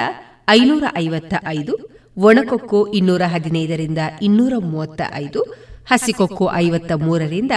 [0.50, 1.74] ಐನೂರ ಐವತ್ತ ಐದು,
[2.18, 7.52] ಒಣಕೊಕ್ಕೋ ಇನ್ನೂರ ಹದಿನೈದರಿಂದ ಇನ್ನೂರ ಮೂವತ್ತ ಐದು ಹಸಿಕೊಕ್ಕೋ ಐವತ್ತ ಮೂರರಿಂದ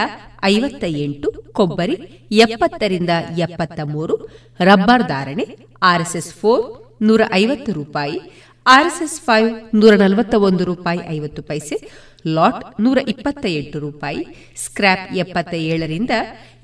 [0.45, 1.93] ಐವತ್ತ ಎಂಟು ಕೊಬ್ಬರಿ
[2.31, 4.17] ಎಪ್ಪತ್ತರಿಂದ ಎಪ್ಪತ್ತ ಮೂರು
[4.61, 8.21] ರಬ್ಬರ್ ಧಾರಣೆ, ಆರ್ಎಸ್ಎಸ್ ಫೋರ್ ನೂರ ಐವತ್ತು ರೂಪಾಯಿ,
[8.67, 11.91] ಆರ್ಎಸ್ಎಸ್ ಫೈವ್ ನೂರ ನಲವತ್ತ ಒಂದು ರೂಪಾಯಿ ಐವತ್ತು ಪೈಸೆ,
[12.27, 16.11] ಲಾಟ್ ನೂರ ಇಪ್ಪತ್ತ ಎಂಟು ರೂಪಾಯಿ ಸ್ಕ್ರಾಪ್ ಎಪ್ಪತ್ತ ಏಳರಿಂದ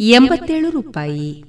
[0.00, 1.44] ಎಂಬತ್ತೇಳು ರೂಪಾಯಿ.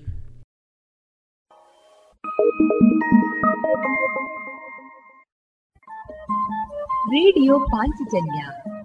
[7.07, 8.64] ರೇಡಿಯೋ ಪಾಂಚಜನ್ಯ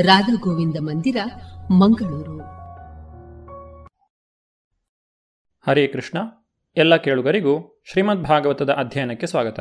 [0.00, 1.16] ರಾಧಾ ಗೋವಿಂದ ಮಂದಿರ,
[1.70, 2.38] ಮಂಗಳೂರು.
[5.68, 6.18] ಹರೇ ಕೃಷ್ಣ.
[6.76, 9.60] ಎಲ್ಲ ಕೇಳುಗರಿಗೂ ಶ್ರೀಮದ್ ಭಾಗವತದ ಅಧ್ಯಯನಕ್ಕೆ ಸ್ವಾಗತ.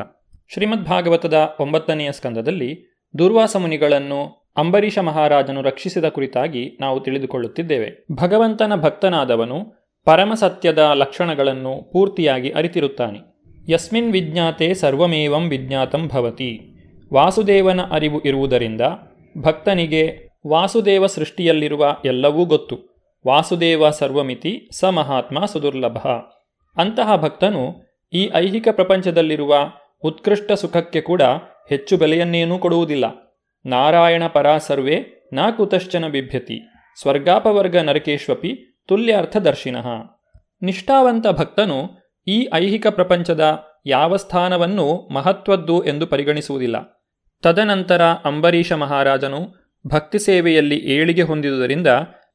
[0.54, 8.06] ಶ್ರೀಮದ್ ಭಾಗವತದ ಒಂಬತ್ತನೆಯ ಸ್ಕಂದದಲ್ಲಿ ದುರ್ವಾಸ ಮುನಿಗಳನ್ನು ಅಂಬರೀಷ ಮಹಾರಾಜನು ರಕ್ಷಿಸಿದ ಕುರಿತಾಗಿ ನಾವು ತಿಳಿದುಕೊಳ್ಳುತ್ತಿದ್ದೇವೆ.
[8.12, 13.20] ಭಗವಂತನ ಭಕ್ತನಾದವನು ಪರಮಸತ್ಯದ ಲಕ್ಷಣಗಳನ್ನು ಪೂರ್ತಿಯಾಗಿ ಅರಿತಿರುತ್ತಾನೆ.
[13.72, 16.74] ಯಸ್ಮಿನ್ ವಿಜ್ಞಾತೆ ಸರ್ವಮೇವಂ ವಿಜ್ಞಾತಂ ಭವತಿ.
[17.14, 18.82] ವಾಸುದೇವನ ಅರಿವು ಇರುವುದರಿಂದ
[19.38, 22.80] ಭಕ್ತನಿಗೆ ವಾಸುದೇವ ಸೃಷ್ಟಿಯಲ್ಲಿರುವ ಎಲ್ಲವೂ ಗೊತ್ತು.
[23.28, 25.98] ವಾಸುದೇವ ಸರ್ವಮಿತಿ ಸ ಮಹಾತ್ಮ ಸುದುರ್ಲಭ.
[26.78, 27.76] ಅಂತಹ ಭಕ್ತನು
[28.14, 29.56] ಈ ಐಹಿಕ ಪ್ರಪಂಚದಲ್ಲಿರುವ
[30.04, 31.22] ಉತ್ಕೃಷ್ಟ ಸುಖಕ್ಕೆ ಕೂಡ
[31.70, 33.06] ಹೆಚ್ಚು ಬೆಲೆಯನ್ನೇನೂ ಕೊಡುವುದಿಲ್ಲ.
[33.66, 36.62] ನಾರಾಯಣ ಪರಾ ಸರ್ವೇ ನಾ ಕುತಶ್ಚನ ಬಿಭ್ಯತಿ.
[37.02, 39.88] ಸ್ವರ್ಗಾಪವರ್ಗ ನರಕೇಶ್ವಪಿ ತುಲ್ಯಾರ್ಥದರ್ಶಿನಃ.
[40.62, 41.89] ನಿಷ್ಠಾವಂತ ಭಕ್ತನು
[42.28, 47.06] ಈ ಐಹಿಕ ಪ್ರಪಂಚದ ಯಾವ ಸ್ಥಾನವನ್ನೂ ಮಹತ್ವದ್ದು ಎಂದು ಪರಿಗಣಿಸುವುದಿಲ್ಲ.
[47.41, 51.88] ತದನಂತರ ಅಂಬರೀಷ ಮಹಾರಾಜನು ಭಕ್ತಿ ಸೇವೆಯಲ್ಲಿ ಏಳಿಗೆ ಹೊಂದಿದುದರಿಂದ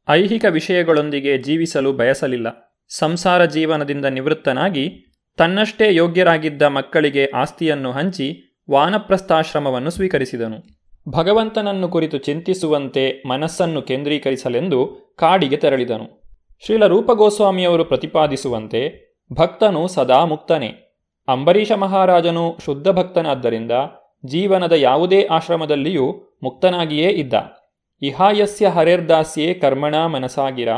[0.08, 2.76] ಐಹಿಕ ವಿಷಯಗಳೊಂದಿಗೆ ಜೀವಿಸಲು ಬಯಸಲಿಲ್ಲ.
[2.88, 5.04] ಸಂಸಾರ ಜೀವನದಿಂದ ನಿವೃತ್ತನಾಗಿ
[5.36, 10.56] ತನ್ನಷ್ಟೇ ಯೋಗ್ಯರಾಗಿದ್ದ ಮಕ್ಕಳಿಗೆ ಆಸ್ತಿಯನ್ನು ಹಂಚಿ ವಾನಪ್ರಸ್ಥಾಶ್ರಮವನ್ನು ಸ್ವೀಕರಿಸಿದನು.
[11.08, 16.22] ಭಗವಂತನನ್ನು ಕುರಿತು ಚಿಂತಿಸುವಂತೆ ಮನಸ್ಸನ್ನು ಕೇಂದ್ರೀಕರಿಸಲೆಂದು ಕಾಡಿಗೆ ತೆರಳಿದನು.
[16.64, 21.00] ಶ್ರೀಲ ರೂಪಗೋಸ್ವಾಮಿಯವರು ಪ್ರತಿಪಾದಿಸುವಂತೆ ಭಕ್ತನು ಸದಾ ಮುಕ್ತನೇ.
[21.28, 23.72] ಅಂಬರೀಷ ಮಹಾರಾಜನು ಶುದ್ಧ ಭಕ್ತನಾದ್ದರಿಂದ
[24.26, 27.34] ಜೀವನದ ಯಾವುದೇ ಆಶ್ರಮದಲ್ಲಿಯೂ ಮುಕ್ತನಾಗಿಯೇ ಇದ್ದ.
[28.02, 30.68] ಇಹಾಯಸ್ಯ ಹರೇರ್ದಾಸ್ಯೇ ಕರ್ಮಣ ಮನಸಾಗಿರ,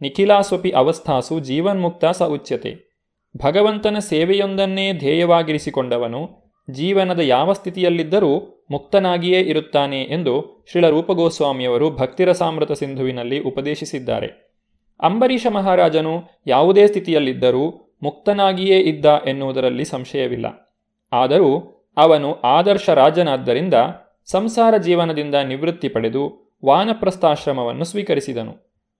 [0.00, 2.88] ನಿಖಿಲಾಸ್ವಪಿ ಅವಸ್ಥಾಸು ಜೀವನ್ಮುಕ್ತ ಸ ಉಚ್ಯತೆ.
[3.36, 14.26] ಭಗವಂತನ ಸೇವೆಯೊಂದನ್ನೇ ಧ್ಯೇಯವಾಗಿರಿಸಿಕೊಂಡವನು, ಜೀವನದ ಯಾವ ಸ್ಥಿತಿಯಲ್ಲಿದ್ದರೂ ಮುಕ್ತನಾಗಿಯೇ ಇರುತ್ತಾನೆ ಎಂದು ಶ್ರೀಲ ರೂಪಗೋಸ್ವಾಮಿಯವರು ಭಕ್ತಿರಸಾಮೃತ ಸಿಂಧುವಿನಲ್ಲಿ ಉಪದೇಶಿಸಿದ್ದಾರೆ.
[15.00, 20.76] ಅಂಬರೀಷ ಮಹಾರಾಜನು ಯಾವುದೇ ಸ್ಥಿತಿಯಲ್ಲಿದ್ದರೂ ಮುಕ್ತನಾಗಿಯೇ ಇದ್ದ ಎನ್ನುವುದರಲ್ಲಿ ಸಂಶಯವಿಲ್ಲ.
[21.12, 23.74] ಆದರೂ ಅವನು ಆದರ್ಶ ರಾಜನಾದ್ದರಿಂದ
[24.30, 28.54] ಸಂಸಾರ ಜೀವನದಿಂದ ನಿವೃತ್ತಿ ಪಡೆದು ವಾನಪ್ರಸ್ಥಾಶ್ರಮವನ್ನು ಸ್ವೀಕರಿಸಿದನು.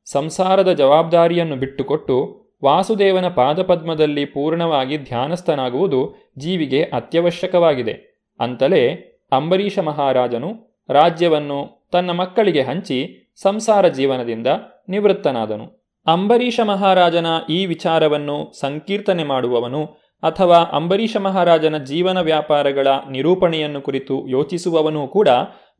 [0.04, 8.24] ಸಂಸಾರದ ಜವಾಬ್ದಾರಿಯನ್ನು ಬಿಟ್ಟುಕೊಟ್ಟು ವಾಸುದೇವನ ಪಾದಪದ್ಮದಲ್ಲಿ ಪೂರ್ಣವಾಗಿ ಧ್ಯಾನಸ್ಥನಾಗುವುದು ಜೀವಿಗೆ ಅತ್ಯವಶ್ಯಕವಾಗಿದೆ.
[8.40, 8.88] ಅಂತಲೇ
[9.32, 14.46] ಅಂಬರೀಷ ಮಹಾರಾಜನು ರಾಜ್ಯವನ್ನು ತನ್ನ ಮಕ್ಕಳಿಗೆ ಹಂಚಿ ಸಂಸಾರ ಜೀವನದಿಂದ
[14.88, 15.92] ನಿವೃತ್ತನಾದನು.
[16.06, 25.28] ಅಂಬರೀಷ ಮಹಾರಾಜನ ಈ ವಿಚಾರವನ್ನು ಸಂಕೀರ್ತನೆ ಮಾಡುವವನು ಅಥವಾ ಅಂಬರೀಷ ಮಹಾರಾಜನ ಜೀವನ ವ್ಯಾಪಾರಗಳ ನಿರೂಪಣೆಯನ್ನು ಕುರಿತು ಯೋಚಿಸುವವನೂ ಕೂಡ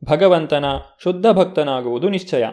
[0.05, 0.65] ಭಗವಂತನ
[1.03, 2.45] ಶುದ್ಧ ಭಕ್ತನಾಗುವುದು ನಿಶ್ಚಯ.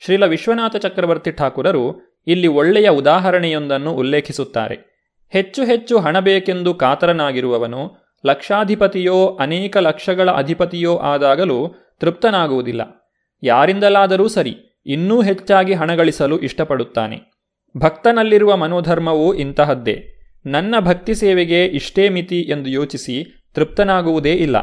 [0.00, 4.96] ಶ್ರೀಲ ವಿಶ್ವನಾಥ ಚಕ್ರವರ್ತಿ ಠಾಕುರರು ಇಲ್ಲಿ ಒಳ್ಳೆಯ ಉದಾಹರಣೆಯೊಂದನ್ನು ಉಲ್ಲೇಖಿಸುತ್ತಾರೆ.
[5.28, 7.96] ಹೆಚ್ಚು ಹೆಚ್ಚು ಹಣ ಬೇಕೆಂದು ಕಾತರನಾಗಿರುವವನು
[8.26, 11.68] ಲಕ್ಷಾಧಿಪತಿಯೋ ಅನೇಕ ಲಕ್ಷಗಳ ಅಧಿಪತಿಯೋ ಆದಾಗಲೂ
[12.00, 13.12] ತೃಪ್ತನಾಗುವುದಿಲ್ಲ.
[13.42, 17.20] ಯಾರಿಂದಲಾದರೂ ಸರಿ ಇನ್ನೂ ಹೆಚ್ಚಾಗಿ ಹಣ ಗಳಿಸಲು ಇಷ್ಟಪಡುತ್ತಾನೆ.
[17.76, 20.15] ಭಕ್ತನಲ್ಲಿರುವ ಮನೋಧರ್ಮವು ಇಂತಹದ್ದೇ.
[20.46, 24.56] ನನ್ನ ಭಕ್ತಿ ಸೇವೆಗೆ ಇಷ್ಟೇ ಮಿತಿ ಎಂದು ಯೋಚಿಸಿ ತೃಪ್ತನಾಗುವುದೇ ಇಲ್ಲ.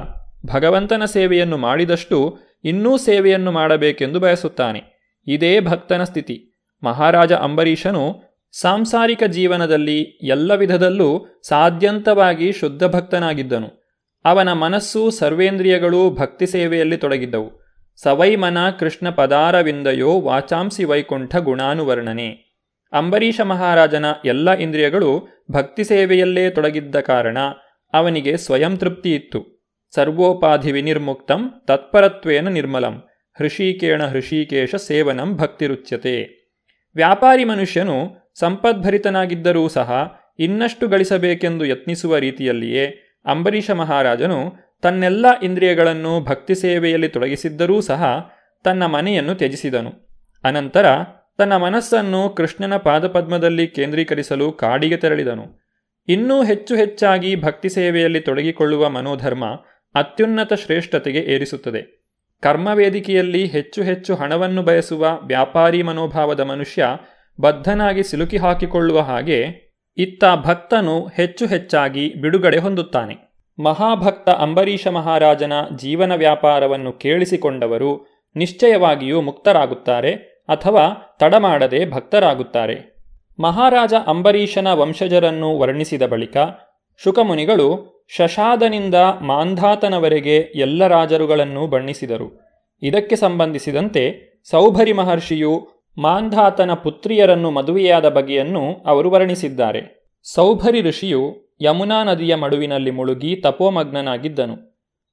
[0.45, 4.81] ಭಗವಂತನ ಸೇವೆಯನ್ನು ಮಾಡಿದಷ್ಟು ಇನ್ನೂ ಸೇವೆಯನ್ನು ಮಾಡಬೇಕೆಂದು ಬಯಸುತ್ತಾನೆ.
[5.27, 6.65] ಇದೇ ಭಕ್ತನ ಸ್ಥಿತಿ.
[6.84, 8.21] ಮಹಾರಾಜ ಅಂಬರೀಷನು
[8.51, 13.69] ಸಾಂಸಾರಿಕ ಜೀವನದಲ್ಲಿ ಎಲ್ಲ ವಿಧದಲ್ಲೂ ಸಾಧ್ಯಂತವಾಗಿ ಶುದ್ಧ ಭಕ್ತನಾಗಿದ್ದನು.
[14.25, 17.63] ಅವನ ಮನಸ್ಸು ಸರ್ವೇಂದ್ರಿಯಗಳು ಭಕ್ತಿ ಸೇವೆಯಲ್ಲಿ ತೊಡಗಿದ್ದವು.
[18.03, 22.53] ಸವೈಮನ ಕೃಷ್ಣ ಪದಾರವಿಂದಯೋ ವಾಚಾಂಸಿ ವೈಕುಂಠ ಗುಣಾನುವರ್ಣನೆ.
[22.91, 27.37] ಅಂಬರೀಷ ಮಹಾರಾಜನ ಎಲ್ಲ ಇಂದ್ರಿಯಗಳು ಭಕ್ತಿ ಸೇವೆಯಲ್ಲೇ ತೊಡಗಿದ್ದ ಕಾರಣ
[27.93, 29.39] ಅವನಿಗೆ ಸ್ವಯಂ ತೃಪ್ತಿ ಇತ್ತು.
[29.95, 32.95] ಸರ್ವೋಪಾಧಿ ವಿನಿರ್ಮುಕ್ತಂ ತತ್ಪರತ್ವೇನ ನಿರ್ಮಲಂ
[33.37, 36.15] ಹೃಷೀಕೇಣ ಹೃಷೀಕೇಶ ಸೇವನಂ ಭಕ್ತಿರುಚ್ಯತೆ
[36.95, 37.97] ವ್ಯಾಪಾರಿ ಮನುಷ್ಯನು
[38.39, 39.89] ಸಂಪದ್ಭರಿತನಾಗಿದ್ದರೂ ಸಹ
[40.39, 42.85] ಇನ್ನಷ್ಟು ಗಳಿಸಬೇಕೆಂದು ಯತ್ನಿಸುವ ರೀತಿಯಲ್ಲಿಯೇ
[43.25, 44.39] ಅಂಬರೀಷ ಮಹಾರಾಜನು
[44.81, 48.03] ತನ್ನೆಲ್ಲ ಇಂದ್ರಿಯಗಳನ್ನು ಭಕ್ತಿ ಸೇವೆಯಲ್ಲಿ ತೊಡಗಿಸಿದ್ದರೂ ಸಹ
[48.63, 49.91] ತನ್ನ ಮನೆಯನ್ನು ತ್ಯಜಿಸಿದನು.
[50.43, 50.85] ಅನಂತರ
[51.38, 55.59] ತನ್ನ ಮನಸ್ಸನ್ನು ಕೃಷ್ಣನ ಪಾದಪದ್ಮದಲ್ಲಿ ಕೇಂದ್ರೀಕರಿಸಲು ಕಾಡಿಗೆ ತೆರಳಿದನು.
[56.07, 59.45] ಇನ್ನೂ ಹೆಚ್ಚು ಹೆಚ್ಚಾಗಿ ಭಕ್ತಿ ಸೇವೆಯಲ್ಲಿ ತೊಡಗಿಕೊಳ್ಳುವ ಮನೋಧರ್ಮ
[59.95, 62.03] ಅತ್ಯುನ್ನತ ಶ್ರೇಷ್ಠತೆಗೆ ಏರಿಸುತ್ತದೆ.
[62.41, 66.86] ಕರ್ಮವೇದಿಕೆಯಲ್ಲಿ ಹೆಚ್ಚು ಹೆಚ್ಚು ಹಣವನ್ನು ಬಯಸುವ ವ್ಯಾಪಾರಿ ಮನೋಭಾವದ ಮನುಷ್ಯ
[67.41, 69.45] ಬದ್ಧನಾಗಿ ಸಿಲುಕಿ ಹಾಕಿಕೊಳ್ಳುವ ಹಾಗೆ
[69.97, 73.15] ಇತ್ತ ಭಕ್ತನು ಹೆಚ್ಚು ಹೆಚ್ಚಾಗಿ ಬಿಡುಗಡೆ ಹೊಂದುತ್ತಾನೆ.
[73.63, 80.32] ಮಹಾಭಕ್ತ ಅಂಬರೀಷ ಮಹಾರಾಜನ ಜೀವನ ವ್ಯಾಪಾರವನ್ನು ಕೇಳಿಸಿಕೊಂಡವರು ನಿಶ್ಚಯವಾಗಿಯೂ ಮುಕ್ತರಾಗುತ್ತಾರೆ.
[80.47, 82.93] ಅಥವಾ ತಡಮಾಡದೆ ಭಕ್ತರಾಗುತ್ತಾರೆ.
[83.39, 86.37] ಮಹಾರಾಜ ಅಂಬರೀಷನ ವಂಶಜರನ್ನು ವರ್ಣಿಸಿದ ಬಳಿಕ
[87.03, 92.39] ಶುಕಮುನಿಗಳು ಶಶಾದನಿಂದ ಮಾಂಧಾತನವರೆಗೆ ಎಲ್ಲ ರಾಜರುಗಳನ್ನು ಬಣ್ಣಿಸಿದರು.
[92.81, 95.67] ಇದಕ್ಕೆ ಸಂಬಂಧಿಸಿದಂತೆ ಸೌಭರಿ ಮಹರ್ಷಿಯು
[95.97, 100.11] ಮಾಂಧಾತನ ಪುತ್ರಿಯರನ್ನು ಮದುವೆಯಾದ ಬಗೆಯನ್ನು ಅವರು ವರ್ಣಿಸಿದ್ದಾರೆ.
[100.23, 104.55] ಸೌಭರಿ ಋಷಿಯು ಯಮುನಾ ನದಿಯ ಮಡುವಿನಲ್ಲಿ ಮುಳುಗಿ ತಪೋಮಗ್ನನಾಗಿದ್ದನು.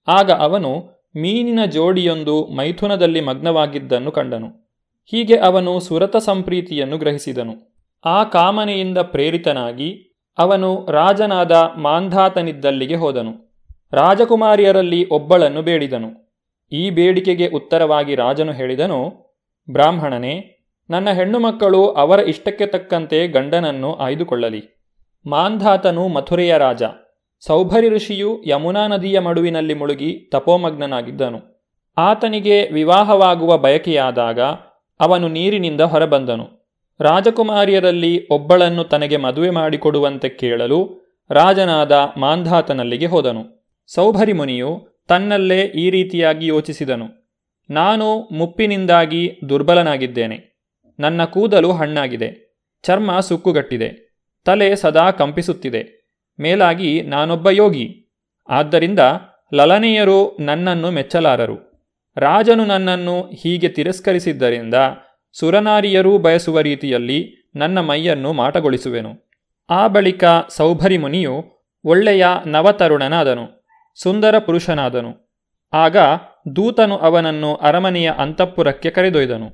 [0.09, 0.79] ಆಗ ಅವನು
[1.17, 4.70] ಮೀನಿನ ಜೋಡಿಯೊಂದು ಮೈಥುನದಲ್ಲಿ ಮಗ್ನವಾಗಿದ್ದನ್ನು ಕಂಡನು.
[5.11, 7.75] ಹೀಗೆ ಅವನು ಸುರತ ಸಂಪ್ರೀತಿಯನ್ನು ಗ್ರಹಿಸಿದನು.
[8.05, 10.07] ಆ ಕಾಮನೆಯಿಂದ ಪ್ರೇರಿತನಾಗಿ
[10.39, 13.51] ಅವನು ರಾಜನಾದ ಮಾಂಧಾತನಿದ್ದಲ್ಲಿಗೆ ಹೋದನು.
[13.93, 16.39] ರಾಜಕುಮಾರಿಯರಲ್ಲಿ ಒಬ್ಬಳನ್ನು ಬೇಡಿದನು.
[16.73, 19.13] ಈ ಬೇಡಿಕೆಗೆ ಉತ್ತರವಾಗಿ ರಾಜನು ಹೇಳಿದನು,
[19.71, 20.57] ಬ್ರಾಹ್ಮಣನೇ,
[20.91, 24.81] ನನ್ನ ಹೆಣ್ಣು ಮಕ್ಕಳು ಅವರ ಇಷ್ಟಕ್ಕೆ ತಕ್ಕಂತೆ ಗಂಡನನ್ನು ಆಯ್ದುಕೊಳ್ಳಲಿ.
[25.27, 26.83] ಮಾಂಧಾತನು ಮಥುರೆಯ ರಾಜ.
[27.41, 31.69] ಸೌಭರಿ ಋಷಿಯು ಯಮುನಾ ನದಿಯ ಮಡುವಿನಲ್ಲಿ ಮುಳುಗಿ ತಪೋಮಗ್ನನಾಗಿದ್ದನು.
[31.99, 34.41] ಆತನಿಗೆ ವಿವಾಹವಾಗುವ ಬಯಕೆಯಾದಾಗ
[35.01, 36.61] ಅವನು ನೀರಿನಿಂದ ಹೊರಬಂದನು.
[37.01, 43.73] ರಾಜಕುಮಾರಿಯರಲ್ಲಿ ಒಬ್ಬಳನ್ನು ತನಗೆ ಮದುವೆ ಮಾಡಿಕೊಡುವಂತೆ ಕೇಳಲು ರಾಜನಾದ ಮಾಂಧಾತನಲ್ಲಿಗೆ ಹೋದನು.
[43.87, 47.07] ಸೌಭರಿ ಮುನಿಯು ತನ್ನಲ್ಲೇ ಈ ರೀತಿಯಾಗಿ ಯೋಚಿಸಿದನು.
[47.71, 50.67] ನಾನು ಮುಪ್ಪಿನಿಂದಾಗಿ ದುರ್ಬಲನಾಗಿದ್ದೇನೆ.
[50.99, 52.57] ನನ್ನ ಕೂದಲು ಹಣ್ಣಾಗಿದೆ.
[52.83, 54.17] ಚರ್ಮ ಸುಕ್ಕುಗಟ್ಟಿದೆ.
[54.45, 56.13] ತಲೆ ಸದಾ ಕಂಪಿಸುತ್ತಿದೆ.
[56.41, 58.13] ಮೇಲಾಗಿ ನಾನೊಬ್ಬ ಯೋಗಿ.
[58.49, 58.99] ಆದ್ದರಿಂದ
[59.55, 61.70] ಲಲನೆಯರು ನನ್ನನ್ನು ಮೆಚ್ಚಲಾರರು.
[62.17, 64.75] ರಾಜನು ನನ್ನನ್ನು ಹೀಗೆ ತಿರಸ್ಕರಿಸಿದ್ದರಿಂದ
[65.33, 69.31] ಸುರನಾರಿಯರೂ ಬಯಸುವ ರೀತಿಯಲ್ಲಿ ನನ್ನ ಮೈಯನ್ನು ಮಾಟಗೊಳಿಸುವೆನು.
[69.71, 71.45] ಆ ಬಳಿಕ ಸೌಭರಿ ಮುನಿಯು
[71.85, 73.67] ಒಳ್ಳೆಯ ನವತರುಣನಾದನು,
[74.03, 75.31] ಸುಂದರ ಪುರುಷನಾದನು.
[75.73, 75.97] ಆಗ
[76.57, 79.49] ದೂತನು ಅವನನ್ನು ಅರಮನೆಯ ಅಂತಃಪುರಕ್ಕೆ ಕರೆದೊಯ್ದನು.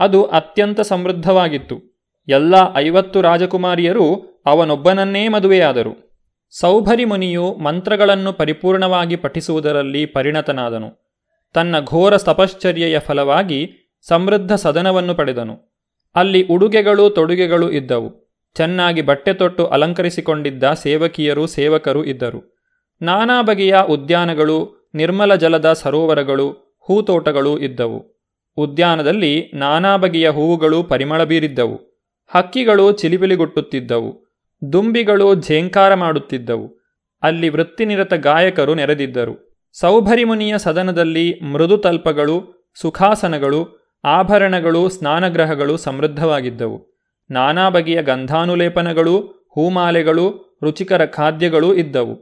[0.00, 2.04] ಅದು ಅತ್ಯಂತ ಸಮೃದ್ಧವಾಗಿತ್ತು.
[2.28, 6.12] ಎಲ್ಲ ಐವತ್ತು ರಾಜಕುಮಾರಿಯರು ಅವನೊಬ್ಬನನ್ನೇ ಮದುವೆಯಾದರು.
[6.60, 11.01] ಸೌಭರಿ ಮುನಿಯು ಮಂತ್ರಗಳನ್ನು ಪರಿಪೂರ್ಣವಾಗಿ ಪಠಿಸುವುದರಲ್ಲಿ ಪರಿಣತನಾದನು.
[11.52, 13.70] ತನ್ನ ಘೋರ ತಪಶ್ಚರ್ಯೆಯ ಫಲವಾಗಿ
[14.02, 15.72] ಸಮೃದ್ಧ ಸದನವನ್ನು ಪಡೆದನು.
[16.14, 18.22] ಅಲ್ಲಿ ಉಡುಗೆಗಳು ತೊಡುಗೆಗಳು ಇದ್ದವು.
[18.54, 22.58] ಚೆನ್ನಾಗಿ ಬಟ್ಟೆ ತೊಟ್ಟು ಅಲಂಕರಿಸಿಕೊಂಡಿದ್ದ ಸೇವಕಿಯರು, ಸೇವಕರು ಇದ್ದರು.
[23.02, 28.26] ನಾನಾ ಬಗೆಯ ಉದ್ಯಾನಗಳು, ನಿರ್ಮಲ ಜಲದ ಸರೋವರಗಳು, ಹೂತೋಟಗಳು ಇದ್ದವು.
[28.56, 32.04] ಉದ್ಯಾನದಲ್ಲಿ ನಾನಾ ಬಗೆಯ ಹೂವುಗಳು ಪರಿಮಳ ಬೀರಿದ್ದವು.
[32.28, 34.38] ಹಕ್ಕಿಗಳು ಚಿಲಿಪಿಲಿಗುಟ್ಟುತ್ತಿದ್ದವು.
[34.72, 36.82] ದುಂಬಿಗಳು ಝೇಂಕಾರ ಮಾಡುತ್ತಿದ್ದವು.
[37.22, 39.51] ಅಲ್ಲಿ ವೃತ್ತಿನಿರತ ಗಾಯಕರು ನೆರೆದಿದ್ದರು.
[39.72, 47.00] ಸೌಭರಿಮುನಿಯ ಸದನದಲ್ಲಿ ಮೃದು ತಲ್ಪಗಳು, ಸುಖಾಸನಗಳು, ಆಭರಣಗಳು, ಸ್ನಾನಗ್ರಹಗಳು ಸಮೃದ್ಧವಾಗಿದ್ದವು.
[47.30, 49.18] ನಾನಾ ಬಗೆಯ ಗಂಧಾನುಲೇಪನಗಳು,
[49.54, 52.14] ಹೂಮಾಲೆಗಳು, ರುಚಿಕರ ಖಾದ್ಯಗಳು ಇದ್ದವು.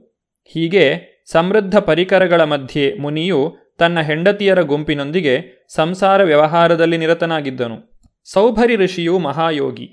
[0.44, 8.00] ಹೀಗೆ ಸಮೃದ್ಧ ಪರಿಕರಗಳ ಮಧ್ಯೆ ಮುನಿಯು ತನ್ನ ಹೆಂಡತಿಯರ ಗುಂಪಿನೊಂದಿಗೆ ಸಂಸಾರ ವ್ಯವಹಾರದಲ್ಲಿ ನಿರತನಾಗಿದ್ದನು.
[8.32, 9.90] ಸೌಭರಿ ಋಷಿಯು ಮಹಾಯೋಗಿ.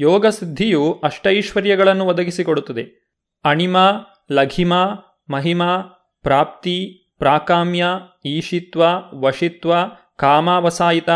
[0.00, 3.14] ಯೋಗಸಿದ್ಧಿಯು ಅಷ್ಟೈಶ್ವರ್ಯಗಳನ್ನು ಒದಗಿಸಿಕೊಡುತ್ತದೆ.
[3.44, 3.76] ಅಣಿಮ,
[4.32, 4.74] ಲಘಿಮ,
[5.30, 7.84] ಮಹಿಮಾ ಪ್ರಾಪ್ತಿ, ಪ್ರಾಕಾಮ್ಯ,
[8.24, 8.82] ಈಶಿತ್ವ,
[9.14, 9.74] ವಶಿತ್ವ,
[10.16, 11.08] ಕಾಮಾವಸಾಯಿತ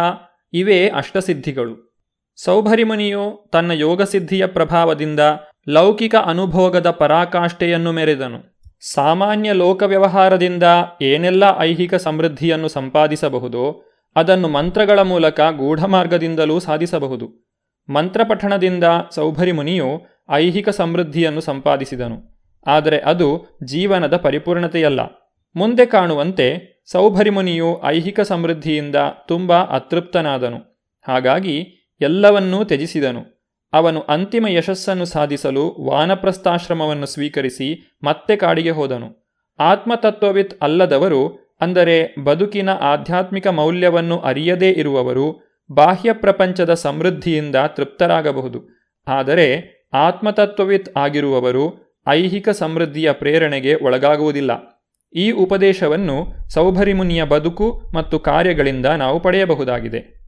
[0.52, 1.94] ಇವೇ ಅಷ್ಟಸಿದ್ಧಿಗಳು.
[2.36, 5.20] ಸೌಭರಿಮುನಿಯು ತನ್ನ ಯೋಗಸಿದ್ಧಿಯ ಪ್ರಭಾವದಿಂದ
[5.68, 8.61] ಲೌಕಿಕ ಅನುಭೋಗದ ಪರಾಕಾಷ್ಠೆಯನ್ನು ಮೆರೆದನು.
[8.92, 10.62] ಸಾಮಾನ್ಯ ಲೋಕ ವ್ಯವಹಾರದಿಂದ
[11.02, 13.84] ಏನೆಲ್ಲ ಐಹಿಕ ಸಮೃದ್ಧಿಯನ್ನು ಸಂಪಾದಿಸಬಹುದೋ
[14.16, 17.50] ಅದನ್ನು ಮಂತ್ರಗಳ ಮೂಲಕ ಗೂಢಮಾರ್ಗದಿಂದಲೂ ಸಾಧಿಸಬಹುದು.
[17.88, 22.34] ಮಂತ್ರಪಠಣದಿಂದ ಸೌಭರಿಮುನಿಯು ಐಹಿಕ ಸಮೃದ್ಧಿಯನ್ನು ಸಂಪಾದಿಸಿದನು.
[22.67, 25.01] ಆದರೆ ಅದು ಜೀವನದ ಪರಿಪೂರ್ಣತೆಯಲ್ಲ.
[25.57, 28.97] ಮುಂದೆ ಕಾಣುವಂತೆ ಸೌಭರಿಮುನಿಯು ಐಹಿಕ ಸಮೃದ್ಧಿಯಿಂದ
[29.29, 30.57] ತುಂಬ ಅತೃಪ್ತನಾದನು.
[31.09, 31.67] ಹಾಗಾಗಿ
[32.01, 33.35] ಎಲ್ಲವನ್ನೂ ತ್ಯಜಿಸಿದನು.
[33.73, 39.35] ಅವನು ಅಂತಿಮ ಯಶಸ್ಸನ್ನು ಸಾಧಿಸಲು ವಾನಪ್ರಸ್ಥಾಶ್ರಮವನ್ನು ಸ್ವೀಕರಿಸಿ ಮತ್ತೆ ಕಾಡಿಗೆ ಹೋದನು.
[39.59, 48.69] ಆತ್ಮತತ್ವವಿತ್ ಅಲ್ಲದವರು, ಅಂದರೆ ಬದುಕಿನ ಆಧ್ಯಾತ್ಮಿಕ ಮೌಲ್ಯವನ್ನು ಅರಿಯದೇ ಇರುವವರು, ಬಾಹ್ಯ ಪ್ರಪಂಚದ ಸಮೃದ್ಧಿಯಿಂದ ತೃಪ್ತರಾಗಬಹುದು.
[49.09, 54.50] ಆದರೆ ಆತ್ಮತತ್ವವಿತ್ ಆಗಿರುವವರು ಐಹಿಕ ಸಮೃದ್ಧಿಯ ಪ್ರೇರಣೆಗೆ ಒಳಗಾಗುವುದಿಲ್ಲ.
[55.14, 60.24] ಈ ಉಪದೇಶವನ್ನು ಸೌಭರಿಮುನಿಯ ಬದುಕು ಮತ್ತು ಕಾರ್ಯಗಳಿಂದ ನಾವು ಪಡೆಯಬಹುದಾಗಿದೆ.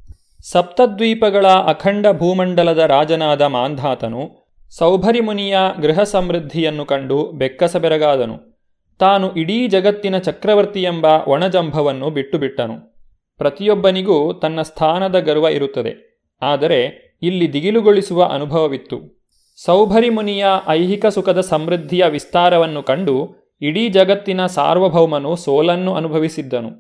[0.51, 4.47] ಸಪ್ತದ್ವೀಪಗಳ ಅಖಂಡ ಭೂಮಂಡಲದ ರಾಜನಾದ ಮಾಂಧಾತನು
[4.79, 8.57] ಸೌಭರಿಮುನಿಯ ಗೃಹ ಸಮೃದ್ಧಿಯನ್ನು ಕಂಡು ಬೆಕ್ಕಸಬೆರಗಾದನು
[8.99, 12.97] ತಾನು ಇಡೀ ಜಗತ್ತಿನ ಚಕ್ರವರ್ತಿ ಎಂಬ ಒಣಜಂಭವನ್ನು ಬಿಟ್ಟುಬಿಟ್ಟನು.
[13.39, 16.23] ಪ್ರತಿಯೊಬ್ಬನಿಗೂ ತನ್ನ ಸ್ಥಾನದ ಗರ್ವ ಇರುತ್ತದೆ.
[16.43, 19.16] ಆದರೆ ಇಲ್ಲಿ ದಿಗಿಲುಗೊಳಿಸುವ ಅನುಭವವಿತ್ತು.
[19.65, 26.71] ಸೌಭರಿಮುನಿಯ ಐಹಿಕ ಸುಖದ ಸಮೃದ್ಧಿಯ ವಿಸ್ತಾರವನ್ನು ಕಂಡು ಇಡೀ ಜಗತ್ತಿನ ಸಾರ್ವಭೌಮನು ಸೋಲನ್ನು ಅನುಭವಿಸಿದ್ದನು.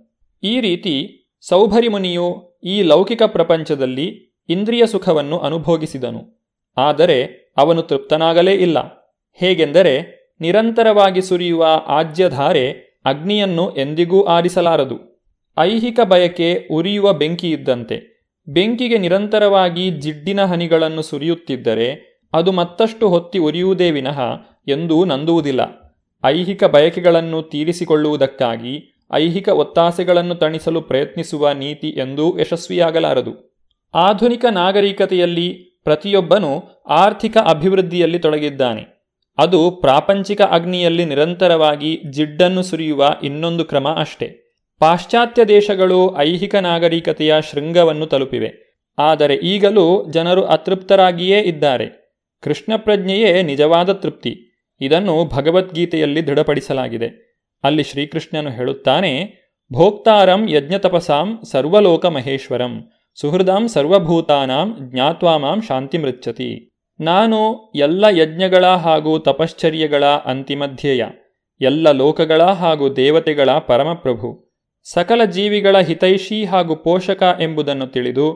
[0.42, 0.94] ಈ ರೀತಿ
[1.48, 6.50] ಸೌಭರಿಮುನಿಯು ಈ ಲೌಕಿಕ ಪ್ರಪಂಚದಲ್ಲಿ ಇಂದ್ರಿಯ ಸುಖವನ್ನು ಅನುಭೋಗಿಸಿದನು.
[6.76, 8.78] ಆದರೆ ಅವನು ತೃಪ್ತನಾಗಲೇ ಇಲ್ಲ.
[9.34, 9.94] ಹೇಗೆಂದರೆ
[10.40, 12.70] ನಿರಂತರವಾಗಿ ಸುರಿಯುವ ಆಜ್ಯಧಾರೆ
[13.04, 14.98] ಅಗ್ನಿಯನ್ನು ಎಂದಿಗೂ ಆರಿಸಲಾರದು.
[15.58, 18.16] ಐಹಿಕ ಬಯಕೆ ಉರಿಯುವ ಬೆಂಕಿಯಿದ್ದಂತೆ
[18.48, 24.20] ಬೆಂಕಿಗೆ ನಿರಂತರವಾಗಿ ಜಿಡ್ಡಿನ ಹನಿಗಳನ್ನು ಸುರಿಯುತ್ತಿದ್ದರೆ ಅದು ಮತ್ತಷ್ಟು ಹೊತ್ತಿ ಉರಿಯುವುದೇ ವಿನಃ
[24.68, 25.60] ಎಂದೂ ನಂದುವುದಿಲ್ಲ.
[26.24, 33.62] ಐಹಿಕ ಬಯಕೆಗಳನ್ನು ತೀರಿಸಿಕೊಳ್ಳುವುದಕ್ಕಾಗಿ ಐಹಿಕ ಒತ್ತಾಸೆಗಳನ್ನು ತಣಿಸಲು ಪ್ರಯತ್ನಿಸುವ ನೀತಿ ಎಂದೂ ಯಶಸ್ವಿಯಾಗಲಾರದು.
[33.94, 35.50] ಆಧುನಿಕ ನಾಗರಿಕತೆಯಲ್ಲಿ
[35.84, 39.12] ಪ್ರತಿಯೊಬ್ಬನೂ ಆರ್ಥಿಕ ಅಭಿವೃದ್ಧಿಯಲ್ಲಿ ತೊಡಗಿದ್ದಾನೆ.
[39.38, 44.54] ಅದು ಪ್ರಾಪಂಚಿಕ ಅಗ್ನಿಯಲ್ಲಿ ನಿರಂತರವಾಗಿ ಜಿಡ್ಡನ್ನು ಸುರಿಯುವ ಇನ್ನೊಂದು ಕ್ರಮ ಅಷ್ಟೆ.
[44.78, 48.82] ಪಾಶ್ಚಾತ್ಯ ದೇಶಗಳು ಐಹಿಕ ನಾಗರಿಕತೆಯ ಶೃಂಗವನ್ನು ತಲುಪಿವೆ.
[48.98, 52.05] ಆದರೆ ಈಗಲೂ ಜನರು ಅತೃಪ್ತರಾಗಿಯೇ ಇದ್ದಾರೆ.
[52.42, 54.32] ಕೃಷ್ಣ ಪ್ರಜ್ಞೆಯೇ ನಿಜವಾದ ತೃಪ್ತಿ.
[54.80, 57.08] ಇದನ್ನು ಭಗವದ್ಗೀತೆಯಲ್ಲಿ ದೃಢಪಡಿಸಲಾಗಿದೆ.
[57.64, 66.70] ಅಲ್ಲಿ ಶ್ರೀಕೃಷ್ಣನು ಹೇಳುತ್ತಾನೆ, ಭೋಕ್ತಾರಂ ಯಜ್ಞತಪಸಾಂ ಸರ್ವಲೋಕ ಮಹೇಶ್ವರಂ ಸುಹೃದಾಂ ಸರ್ವಭೂತಾನಾಂ ಜ್ಞಾತ್ವಾ ಮಾಂ ಶಾಂತಿ ಮೃಚ್ಛತಿ
[67.00, 71.04] ನಾನು ಎಲ್ಲ ಯಜ್ಞಗಳ ಹಾಗೂ ತಪಶ್ಚರ್ಯಗಳ ಅಂತಿಮಧ್ಯೇಯ,
[71.60, 74.52] ಎಲ್ಲ ಲೋಕಗಳ ಹಾಗೂ ದೇವತೆಗಳ ಪರಮಪ್ರಭು,
[74.84, 78.26] ಸಕಲ ಜೀವಿಗಳ ಹಿತೈಷಿ ಹಾಗೂ ಪೋಷಕ ಎಂಬುದನ್ನು ತಿಳಿದು,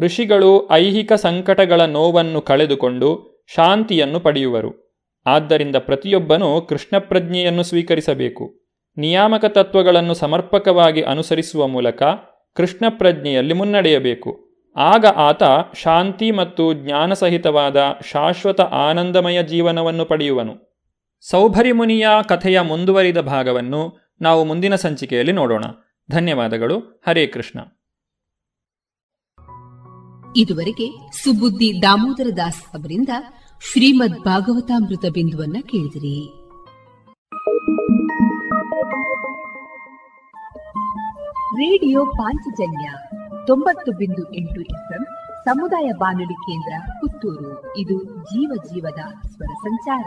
[0.00, 4.90] ಋಷಿಗಳು ಐಹಿಕ ಸಂಕಟಗಳ ನೋವನ್ನು ಕಳೆದುಕೊಂಡು ಶಾಂತಿಯನ್ನು ಪಡೆಯುವರು.
[5.26, 8.60] ಆದ್ದರಿಂದ ಪ್ರತಿಯೊಬ್ಬನೂ ಕೃಷ್ಣ ಪ್ರಜ್ಞೆಯನ್ನು ಸ್ವೀಕರಿಸಬೇಕು.
[8.96, 12.02] ನಿಯಾಮಕ ತತ್ವಗಳನ್ನು ಸಮರ್ಪಕವಾಗಿ ಅನುಸರಿಸುವ ಮೂಲಕ
[12.54, 14.50] ಕೃಷ್ಣ ಪ್ರಜ್ಞೆಯಲ್ಲಿ ಮುನ್ನಡೆಯಬೇಕು.
[14.76, 15.42] ಆಗ ಆತ
[15.76, 17.76] ಶಾಂತಿ ಮತ್ತು ಜ್ಞಾನಸಹಿತವಾದ
[18.10, 20.82] ಶಾಶ್ವತ ಆನಂದಮಯ ಜೀವನವನ್ನು ಪಡೆಯುವನು.
[21.30, 25.64] ಸೌಭರಿಮುನಿಯ ಕಥೆಯ ಮುಂದುವರಿದ ಭಾಗವನ್ನು ನಾವು ಮುಂದಿನ ಸಂಚಿಕೆಯಲ್ಲಿ ನೋಡೋಣ.
[26.10, 27.02] ಧನ್ಯವಾದಗಳು.
[27.06, 27.60] ಹರೇ ಕೃಷ್ಣ.
[30.36, 33.08] ಇದುವರೆಗೆ ಸುಬುದ್ದಿ ದಾಮೋದರ ದಾಸ್ ಅವರಿಂದ
[33.62, 36.18] ಶ್ರೀಮದ್ ಭಾಗವತಾಮೃತ ಬಿಂದುವನ್ನ ಕೇಳಿದಿರಿ.
[41.54, 42.92] ರೇಡಿಯೋ ಪಾಂಚಜನ್ಯ
[43.46, 45.04] ತೊಂಬತ್ತು ಬಿಂದು ಎಂಟು ಎಫ್ಎಂ
[45.44, 47.76] ಸಮುದಾಯ ಬಾನುಲಿ ಕೇಂದ್ರ ಪುತ್ತೂರು.
[47.76, 50.06] ಇದು ಜೀವ ಜೀವದ ಸ್ವರ ಸಂಚಾರ.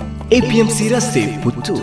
[0.33, 1.81] APMC ರಸ್ತೆ ಪುತ್ತೂರು.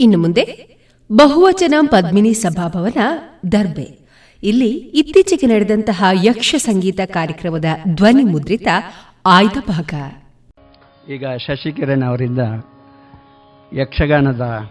[0.00, 0.44] ಇನ್ನು ಮುಂದೆ
[1.12, 3.00] ಬಹುವಚನ ಪದ್ಮಿನಿ ಸಭಾಭವನ
[3.52, 3.98] ದರ್ಬೆ.
[4.42, 8.68] ಇಲ್ಲಿ ಇತ್ತೀಚೆಗೆ ನಡೆದಂತಹ ಯಕ್ಷ ಸಂಗೀತ ಕಾರ್ಯಕ್ರಮದ ಧ್ವನಿ ಮುದ್ರಿತ
[9.26, 9.94] ಆಯ್ದ ಭಾಗ.
[11.10, 12.38] ಈಗ ಶಶಿಕಿರಣ್ ಅವರಿಂದ
[13.74, 14.70] ಯಕ್ಷಗಾನದ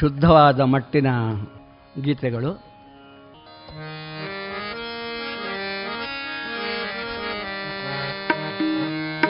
[0.00, 1.06] ಶುದ್ಧವಾದ ಮಟ್ಟಿನ
[2.02, 2.50] ಗೀತೆಗಳು.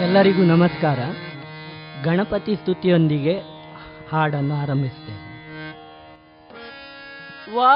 [0.01, 0.99] ಎಲ್ಲರಿಗೂ ನಮಸ್ಕಾರ.
[2.05, 3.41] ಗಣಪತಿ ಸ್ತುತಿಯೊಂದಿಗೆ
[4.12, 5.31] ಹಾಡನ್ನು ಆರಂಭಿಸ್ತೇನೆ
[7.57, 7.75] ವಾ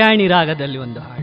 [0.00, 1.19] ಕಲ್ಯಾಣಿ ರಾಗದಲ್ಲಿ ಒಂದು ಹಾಡು.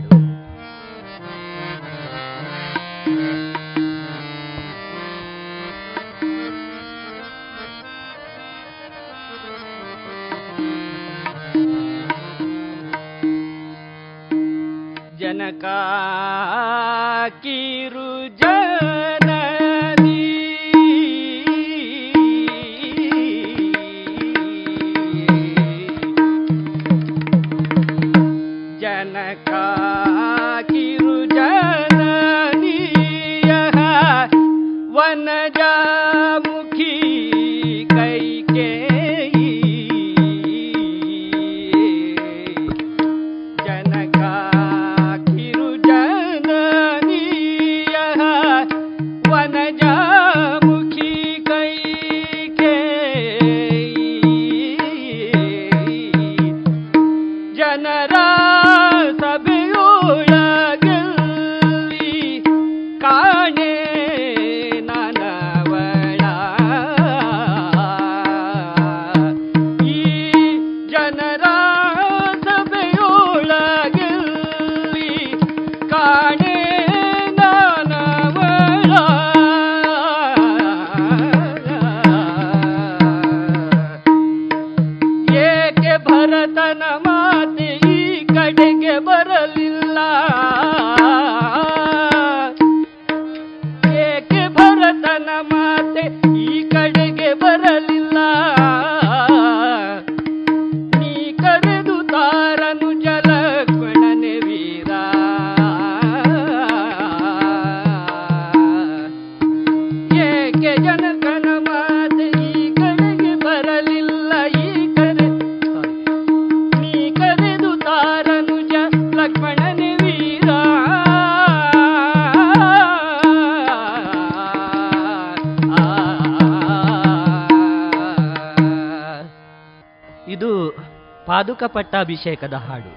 [131.58, 132.94] ಪಾದುಕ ಪಟ್ಟಾಭಿಷೇಕದ ಹಾಡು.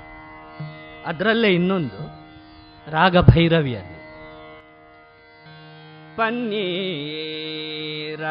[1.06, 2.00] ಅದರಲ್ಲೇ ಇನ್ನೊಂದು
[2.92, 4.02] ರಾಗ ಭೈರವಿಯಲ್ಲಿ
[6.18, 8.24] ಪನ್ನೀರ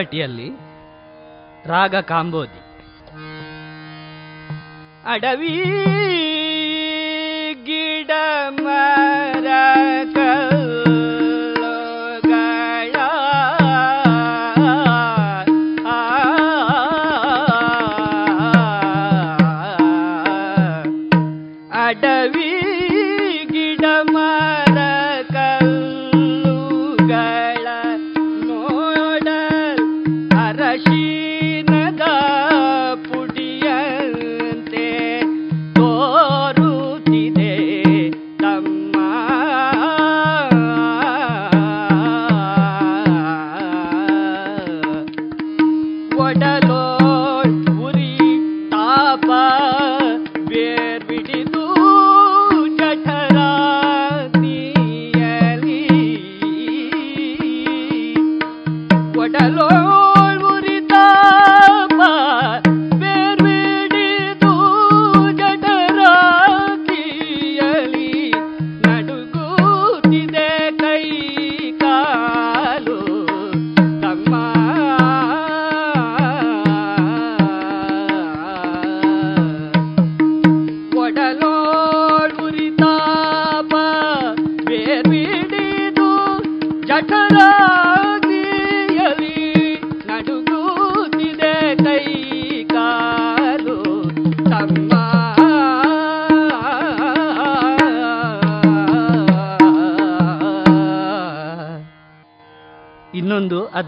[0.00, 0.48] ಪಂಚವಟಿಯಲ್ಲಿ
[1.68, 2.60] ರಾಗ ಕಾಂಬೋದಿ.
[5.06, 5.54] ಅಡವಿ
[7.64, 8.10] ಗಿಡ
[8.62, 9.46] ಮರ
[59.32, 59.79] the Lord.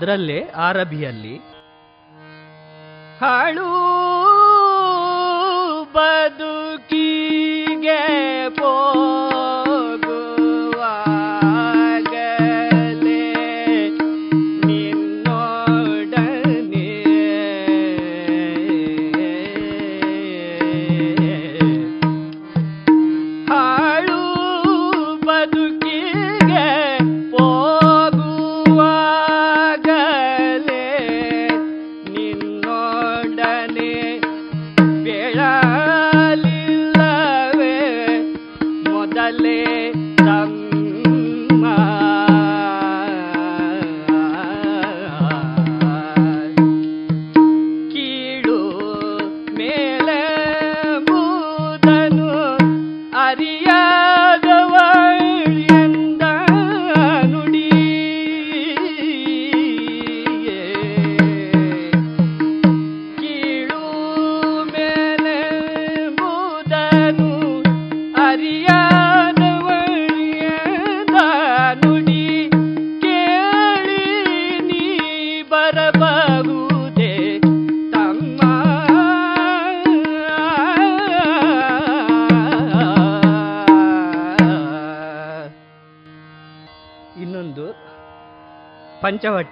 [0.03, 1.35] ಅದರಲ್ಲೇ ಅರಬಿಯಲ್ಲಿ
[3.21, 3.67] ಹಾಳು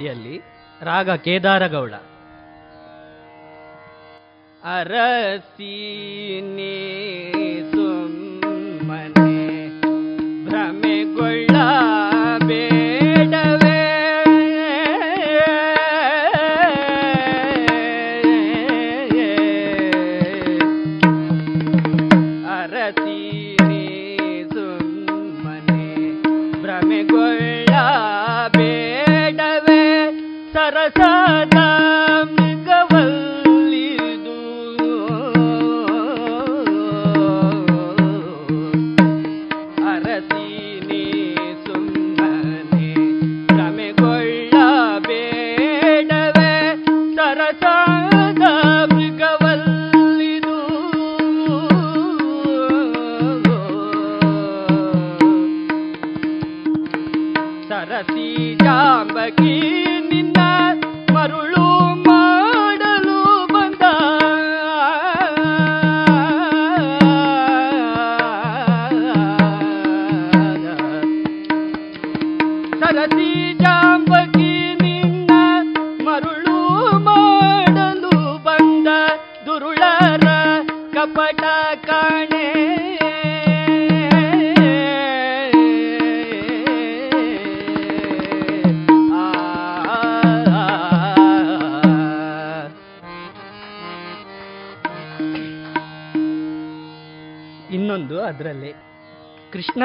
[0.01, 0.37] ಭಟ್ಟಿಯಲ್ಲಿ
[0.83, 1.95] ರಾಗ ಕೇದಾರಗೌಡ.
[4.63, 5.75] ಅರಸಿ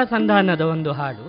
[0.06, 1.25] ಸಂಧಾನದ ಒಂದು ಹಾಡು.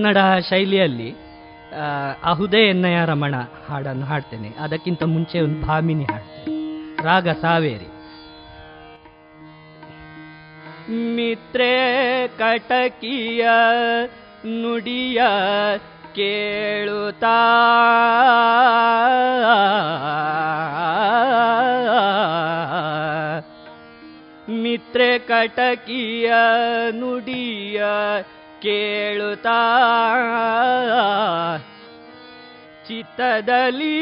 [0.00, 0.18] ಕನ್ನಡ
[0.50, 1.08] ಶೈಲಿಯಲ್ಲಿ
[2.24, 3.34] ಅಹುದೇ ಎನ್ನಯ ರಮಣ
[3.68, 4.50] ಹಾಡನ್ನು ಹಾಡ್ತೇನೆ.
[4.60, 7.02] ಅದಕ್ಕಿಂತ ಮುಂಚೆ ಒಂದು ಭಾಮಿನಿ ಹಾಡ್ತೇನೆ.
[7.02, 7.88] ರಾಗ ಸಾವೇರಿ.
[11.16, 11.74] ಮಿತ್ರೆ
[12.28, 13.48] ಕಟಕಿಯ
[14.62, 15.22] ನುಡಿಯ
[16.16, 17.36] ಕೇಳುತ್ತಾ,
[24.62, 26.32] ಮಿತ್ರೆ ಕಟಕಿಯ
[26.90, 27.84] ನುಡಿಯ
[28.62, 29.58] ಕೇಳುತ್ತಾ
[32.88, 33.98] ಚಿತ್ತದಲ್ಲಿ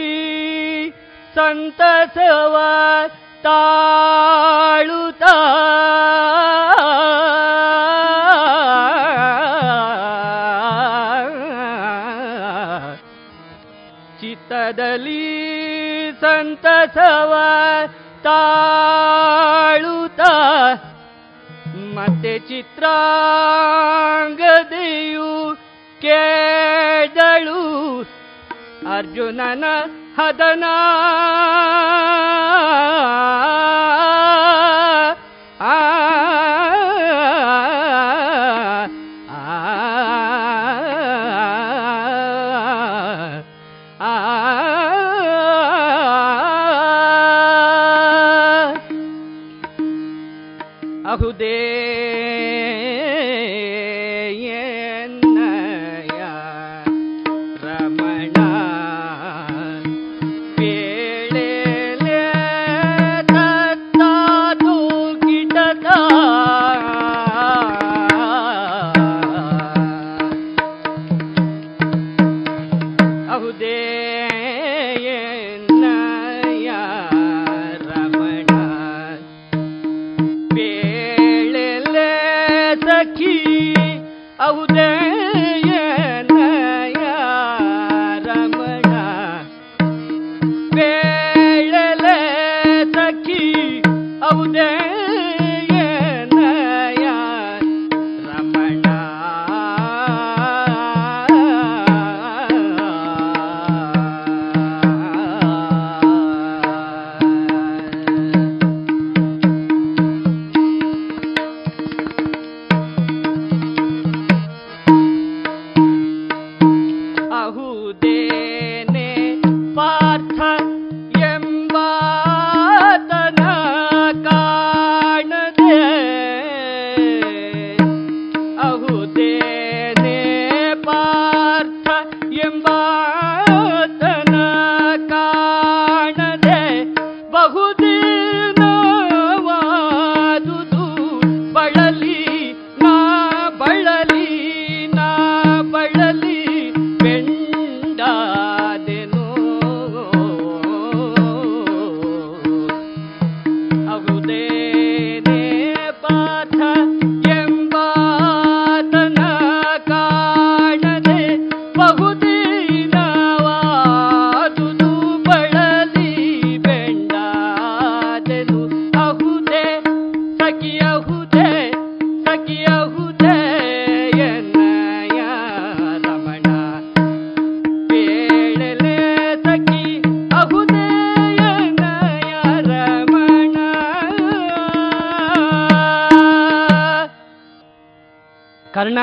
[1.34, 2.56] ಸಂತಸವ
[3.42, 5.24] ತಾಳುತ
[14.20, 15.22] ಚಿತ್ತದಲ್ಲಿ
[16.20, 17.32] ಸಂತಸವ
[18.22, 20.20] ತಾಳುತ
[21.94, 22.88] ಮತ್ತೆ ಚಿತ್ರಾಂಗದೆಯು
[26.02, 27.60] ಕೇಳಳು
[28.96, 29.64] ಅರ್ಜುನನ
[30.18, 30.64] ಹದನ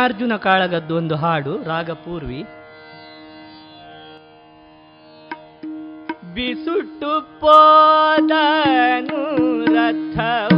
[0.06, 2.40] ಕರ್ಣಾರ್ಜುನ ಕಾಳಗದ್ದು ಒಂದು ಹಾಡು ರಾಗ ಪೂರ್ವಿ
[6.36, 9.22] ಬಿಸುಟ್ಟು ಪೋದನು
[9.76, 10.55] ರಥವ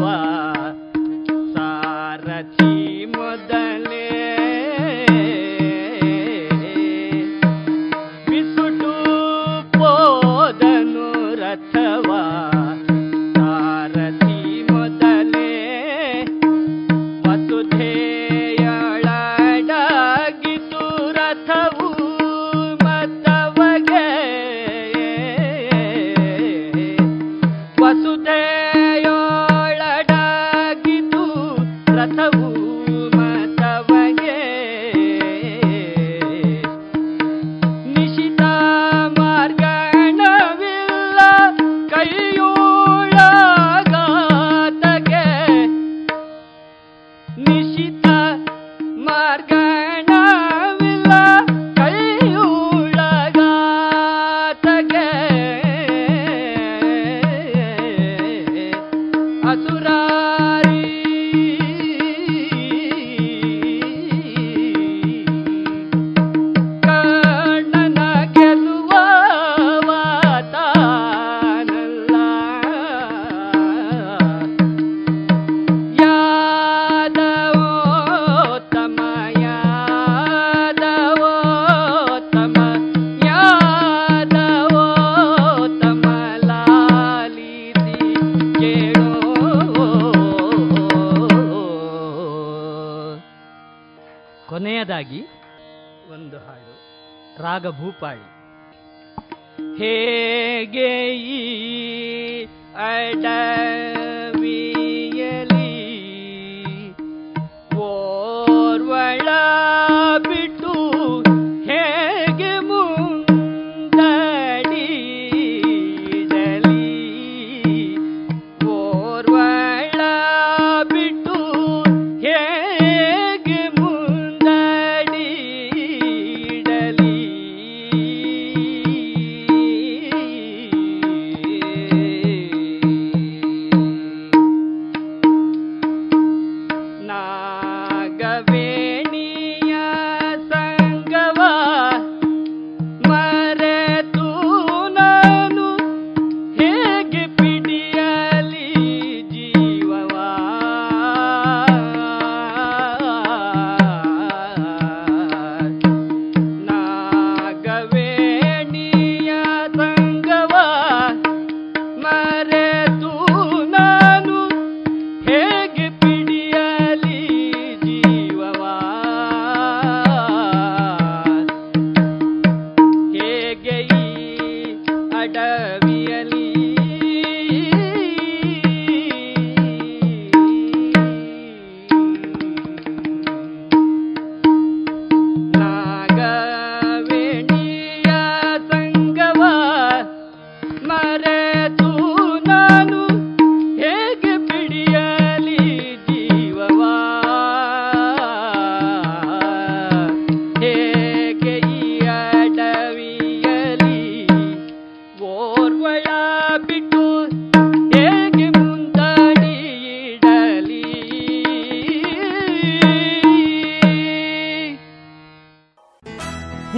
[97.58, 98.27] ರಾಗ Bhupali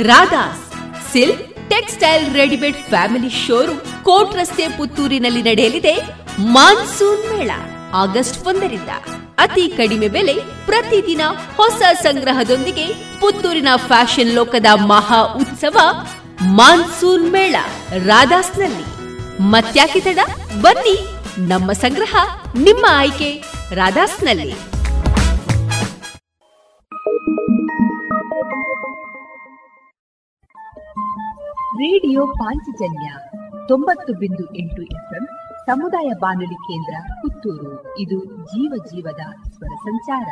[0.10, 0.61] Radha's
[1.11, 1.41] silk
[1.72, 5.94] textile readymade family showroom court ರಸ್ತೆ ಪುತ್ತೂರಿನಲ್ಲಿ ನಡೆಯಲಿದೆ
[6.56, 7.52] ಮಾನ್ಸೂನ್ ಮೇಳ,
[7.94, 8.91] ಆಗಸ್ಟ್ ಒಂದರಿಂದ.
[9.38, 11.23] ಅತಿ ಕಡಿಮೆ ಬೆಲೆ ಪ್ರತಿದಿನ
[11.57, 12.86] ಹೊಸ ಸಂಗ್ರಹದೊಂದಿಗೆ
[13.22, 15.77] ಪುತ್ತೂರಿನ ಫ್ಯಾಷನ್ ಲೋಕದ ಮಹಾ ಉತ್ಸವ
[16.57, 17.56] ಮಾನ್ಸೂನ್ ಮೇಳ
[18.06, 18.86] ರಾಧಾಸ್ನಲ್ಲಿ.
[19.53, 20.19] ಮತ್ಯಾಕೆ ತಡ?
[20.61, 20.98] ಬನ್ನಿ,
[21.52, 22.15] ನಮ್ಮ ಸಂಗ್ರಹ,
[22.68, 23.31] ನಿಮ್ಮ ಆಯ್ಕೆ
[23.73, 24.57] ರಾಧಾಸ್ನಲ್ಲಿ.
[31.80, 33.11] ರೇಡಿಯೋ ಪಾಂಚಜನ್ಯ
[33.68, 35.26] ತೊಂಬತ್ತು ಬಿಂದು ಎಂಟು ಎಫ್ಎಂ
[35.65, 37.99] ಸಮುದಾಯ ಬಾನುಲಿ ಕೇಂದ್ರ ಪುತ್ತೂರು.
[37.99, 40.27] ಇದು ಜೀವ ಜೀವದ ಸ್ವರ ಸಂಚಾರ.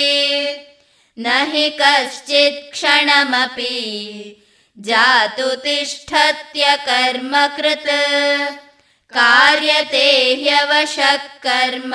[1.19, 4.37] न हि कश्चित् क्षणमपि
[4.79, 7.89] जातु तिष्ठत्य कर्मकृत्
[9.13, 11.93] कार्यते ह्यवशः कर्म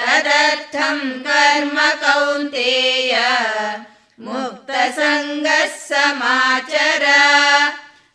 [0.02, 3.22] तदर्थम् कर्म कौन्तेय।
[4.20, 7.08] मुक्तसङ्गः समाचर।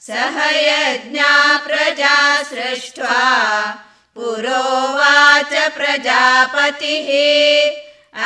[0.01, 3.79] सह यज्ञा प्रजा सृष्ट्वा
[4.15, 7.11] पुरोवाच प्रजापतिः।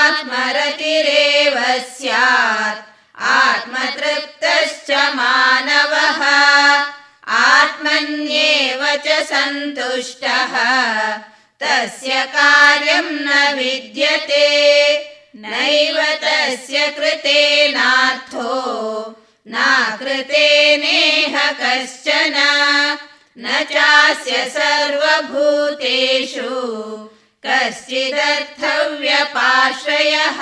[1.79, 2.85] स्यात्
[3.21, 6.21] आत्मतृप्तश्च मानवः।
[7.27, 10.53] आत्मन्येव च सन्तुष्टः
[11.61, 14.47] तस्य कार्यम् न विद्यते
[15.45, 18.51] नैव तस्य कृतेनार्थो
[19.53, 22.35] नाकृतेनेह कश्चन
[23.43, 26.51] न चास्य सर्वभूतेषु
[27.45, 30.39] कश्चिदर्थव्यपाश्रयः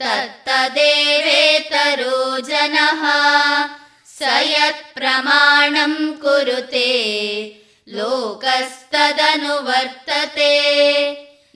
[0.00, 3.02] तत्तदेवेतरो जनः
[4.06, 6.92] स यत्प्रमाणम् कुरुते
[7.88, 10.50] लोकस्तदनुवर्तते।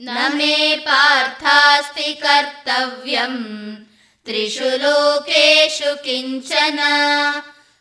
[0.00, 3.76] न मे पार्थास्ति कर्तव्यम्
[4.26, 6.78] त्रिषु लोकेषु किञ्चन।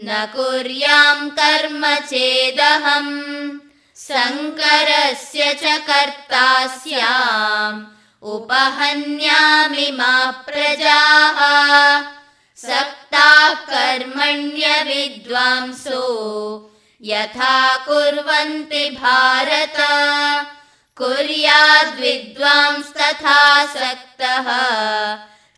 [0.04, 3.58] न कुर्याम् कर्म चेदहम्
[3.96, 12.02] शङ्करस्य च कर्ता स्याम् उपहन्यामि मा प्रजाः।
[12.56, 16.70] सक्ताः कर्मण्य विद्वांसो
[17.02, 19.74] यथा कुर्वन्ति भारत।
[20.96, 24.46] कुर्याद्विद्वांस्तथा सक्तः।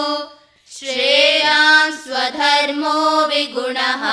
[0.71, 4.03] श्रेयान् स्वधर्मो विगुणः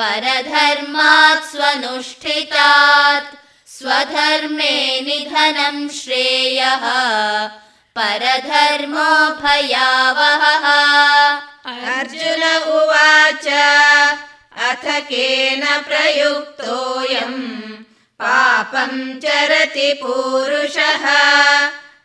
[0.00, 3.34] परधर्मात् स्वनुष्ठितात्।
[3.66, 6.84] स्वधर्मे निधनम् श्रेयः।
[7.98, 10.66] परधर्मो भयावहः।
[11.74, 13.46] अर्जुन उवाच
[14.68, 17.72] अथ केन प्रयुक्तोऽयम्
[18.22, 21.08] पापम् चरति पूरुषः।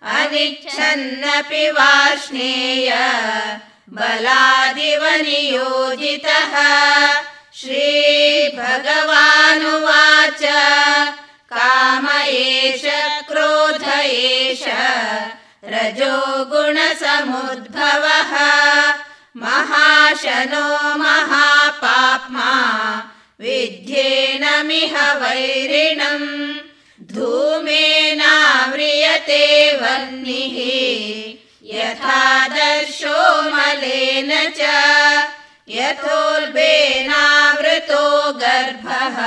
[0.01, 2.89] अनिच्छन्नपि वाष्णेय
[3.89, 6.53] बलादिव नियोजितः
[7.55, 10.43] श्रीभगवानुवाच।
[11.53, 12.81] काम एष
[13.27, 14.63] क्रोध एष
[15.65, 18.31] रजो गुणसमुद्भवः।
[19.37, 22.51] महाशनो महापाप्मा
[23.39, 26.57] विध्येनमिह वैरिणम्।
[27.13, 28.17] धूमेनाव्रियते
[29.77, 30.57] वह्निः
[31.77, 34.59] यथा दर्शो मलेन च
[35.69, 36.71] यथोल्बेनावृतो
[38.39, 39.17] गर्भः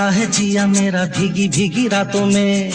[0.00, 2.72] जलता है जिया मेरा भीगी भीगी रातों में।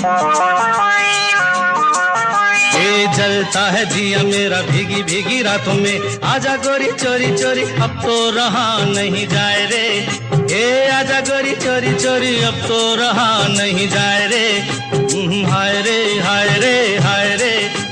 [2.75, 8.17] ये जलता है जिया मेरा भीगी भीगी रातों में। आजा गोरी चोरी चोरी अब तो
[8.29, 9.87] रहा नहीं जाए रे।
[10.53, 14.45] ए आजा गोरी चोरी चोरी अब तो रहा नहीं जाए रे।
[14.93, 17.84] हम्म, हाय रे हाय रे हाय रे।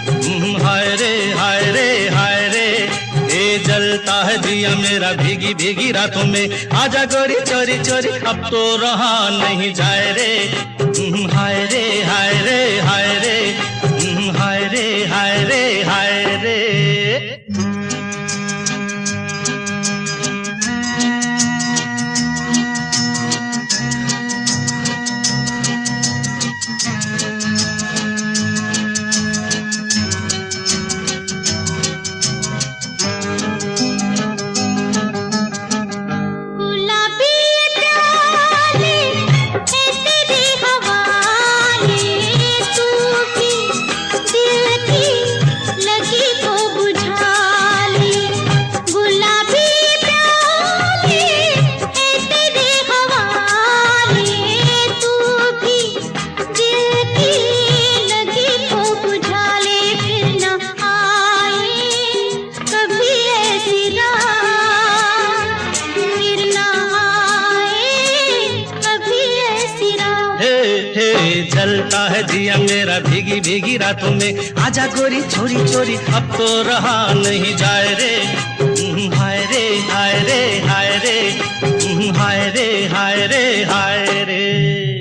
[4.53, 10.11] दिया मेरा भीगी भीगी रातों में। आजा गोरी चोरी चोरी अब तो रहा नहीं जाए
[10.13, 10.31] रे।
[10.81, 13.37] हम्म, हाय रे हाय रे हाय रे।
[13.87, 16.22] हम्म, हाय रे हाय रे हाय
[73.63, 78.15] भीगी रातों में। आजा गोरी छोरी छोरी अब तो रहा नहीं जाए रे।
[78.61, 81.19] हम्म, हाय रे हाय रे हाय रे।
[81.87, 84.92] हम्म, हाय रे हाय रे हाय रे।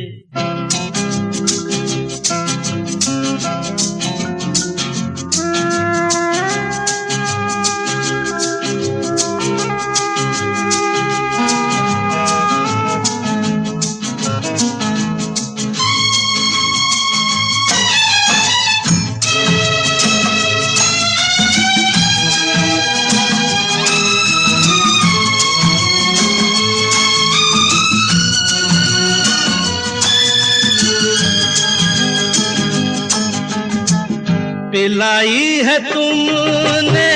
[34.83, 37.13] पिलाई है तुमने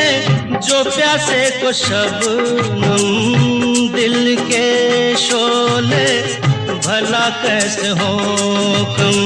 [0.68, 3.04] जो प्यासे को शबनम
[3.96, 6.22] दिल के शोले,
[6.86, 8.12] भला कैसे हो
[8.98, 9.16] कम?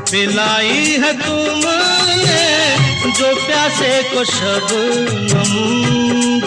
[0.00, 2.42] पिलाई है तुमने
[3.12, 5.52] जो प्यासे को शबनम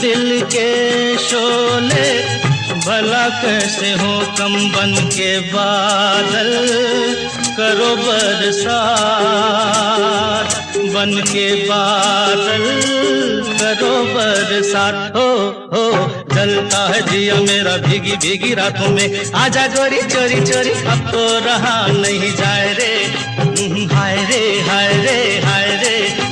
[0.02, 2.10] दिल के शोले,
[2.80, 4.70] भला कैसे हो कम?
[4.70, 6.50] बन के बादल
[7.58, 10.57] करो बरसात।
[10.94, 12.64] बन के बादल
[13.60, 15.30] करो बरसात। हो
[15.74, 21.46] हो, जलता है जिया मेरा भीगी भीगी रातों में। आजा गोरी, चोरी चोरी, अब तो
[21.46, 22.94] रहा नहीं जाए रे।
[23.94, 26.27] हाय रे हाय रे हाय रे।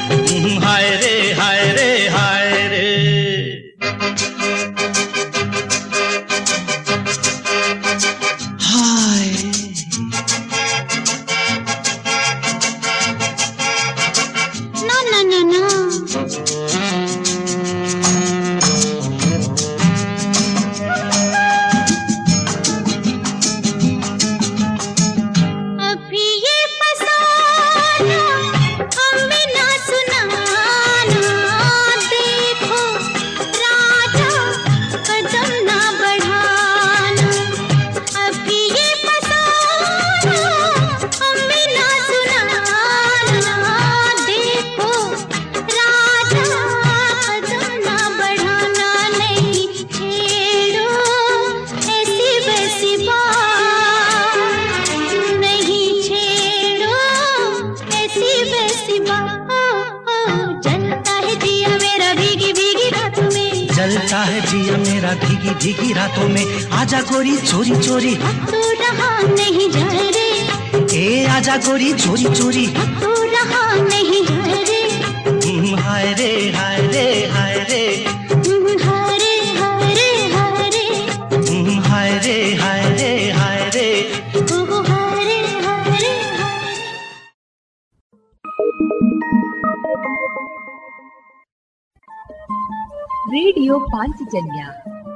[65.66, 68.14] जी की रातों में आजा गोरी चोरी चोरी।
[68.50, 72.68] तो रहा नहीं जा रे ए आजा गोरी चोरी चोरी।
[73.02, 77.86] तो रहा नहीं जा रे हाय रे हाय रे। हाय रे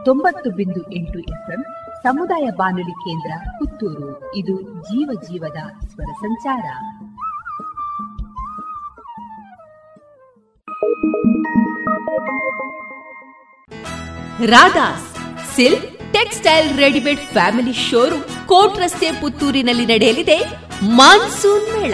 [0.10, 1.61] ತೊಂಬತ್ತು ಬಿಂದು ಎಂಟು ಎಫ್ಎಂ
[2.03, 4.36] ಸಮುದಾಯ ಬಾನುಲಿ ಕೇಂದ್ರ ಪುತ್ತೂರು.
[4.36, 6.65] ಇದು ಜೀವ ಜೀವದ ಸ್ವರ ಸಂಚಾರ.
[14.45, 15.07] Radha's
[15.56, 20.40] silk textile readymade family showroom court ರಸ್ತೆ ಪುತ್ತೂರಿನಲ್ಲಿ ನಡೆಯಲಿದೆ
[20.84, 21.94] ಮಾನ್ಸೂನ್ ಮೇಳ.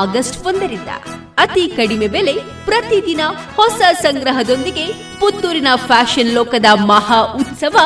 [0.00, 0.90] ಆಗಸ್ಟ್ ಒಂದರಿಂದ
[1.38, 2.34] ಅತಿ ಕಡಿಮೆ ಬೆಲೆ
[2.64, 3.22] ಪ್ರತಿದಿನ
[3.56, 4.86] ಹೊಸ ಸಂಗ್ರಹದೊಂದಿಗೆ
[5.20, 7.76] ಪುತ್ತೂರಿನ ಫ್ಯಾಷನ್ ಲೋಕದ ಮಹಾ ಉತ್ಸವ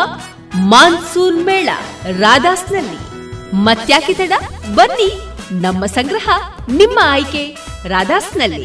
[0.73, 1.69] ಮಾನ್ಸೂನ್ ಮೇಳ
[2.20, 3.01] ರಾಧಾಸ್ನಲ್ಲಿ
[3.65, 4.35] ಮತ್ಯಾಕೆ ತಡ
[4.77, 5.11] ಬನ್ನಿ
[5.62, 6.28] ನಮ್ಮ ಸಂಗ್ರಹ
[6.73, 7.44] ನಿಮ್ಮ ಆಯ್ಕೆ
[7.89, 8.65] ರಾಧಾಸ್ನಲ್ಲಿ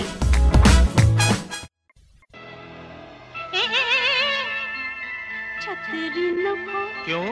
[5.61, 7.25] छतरी नको क्यों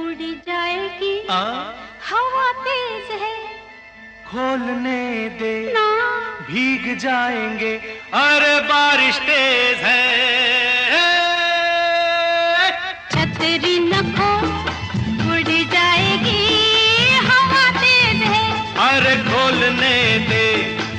[0.00, 0.14] उड़
[0.46, 1.42] जाएगी आ?
[2.08, 3.34] हवा तेज है
[4.27, 5.53] खोलने दे।
[6.47, 7.73] भीग जाएँगे।
[8.13, 10.03] अरे बारिश तेज है।
[13.11, 14.31] छतरी न खो
[15.31, 16.41] उड़ जाएगी।
[17.27, 18.45] हवा तेज है।
[18.87, 19.95] अरे खोलने
[20.29, 20.45] दे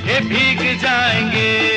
[0.07, 1.76] ये भीग जाएँगे।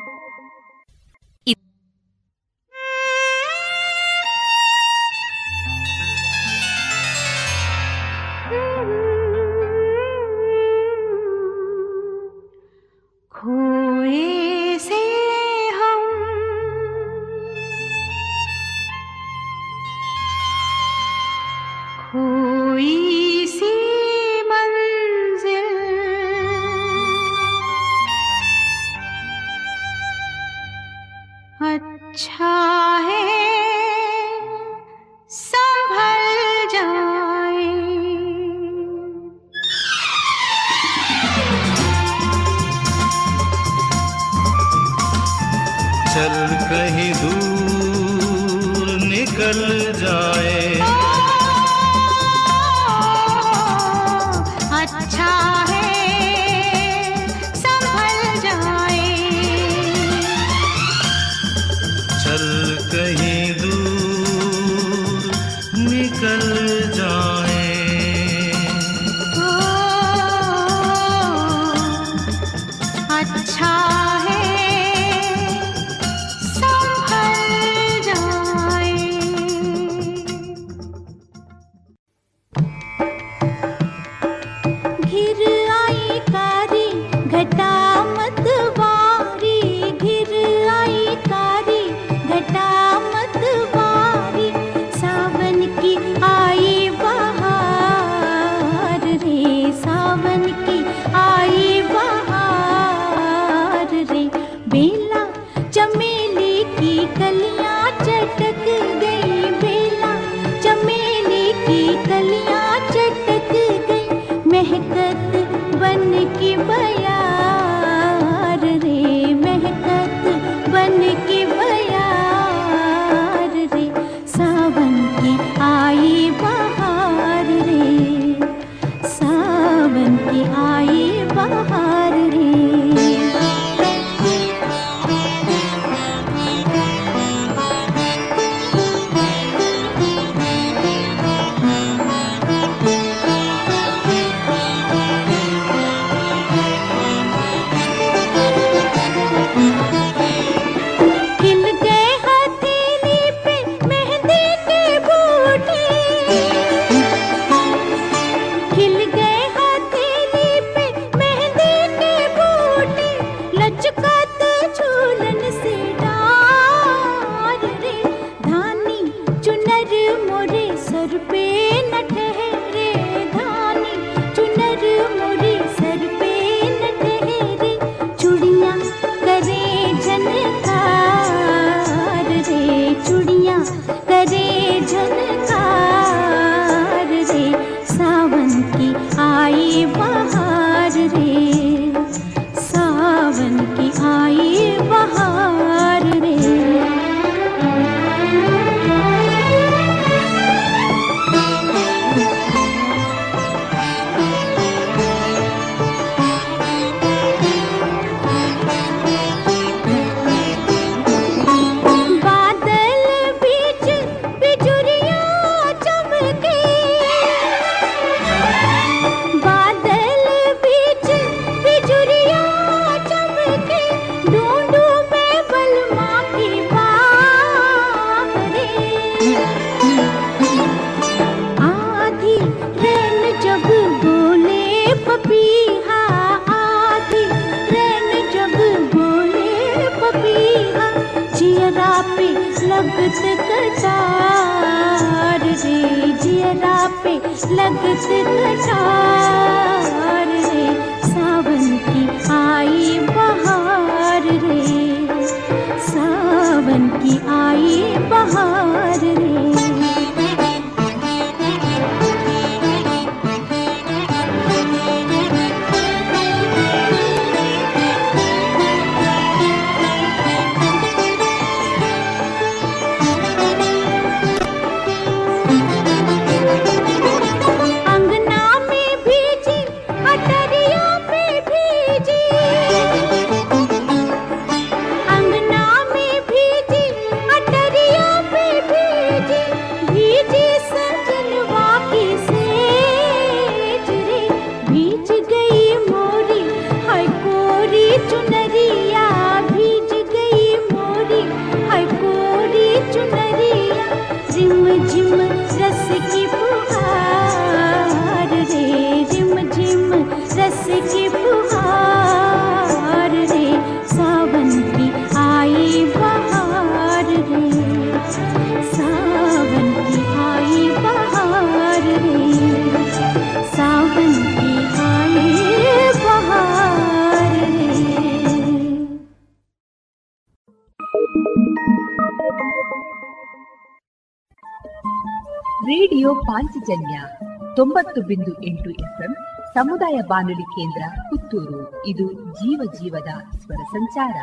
[339.61, 341.87] ಸಮುದಾಯ ಬಾನುಲಿ ಕೇಂದ್ರ ಪುತ್ತೂರು.
[341.87, 344.15] ಇದು ಜೀವ ಜೀವದ ಸ್ವರ ಸಂಚಾರ.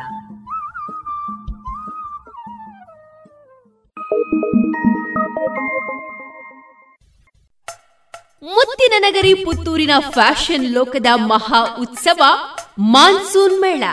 [8.43, 12.21] ಮುತ್ತಿನ ನಗರಿ ಪುತ್ತೂರಿನ ಫ್ಯಾಷನ್ ಲೋಕದ ಮಹಾ ಉತ್ಸವ
[12.79, 13.83] ಮಾನ್ಸೂನ್ ಮೇಳ,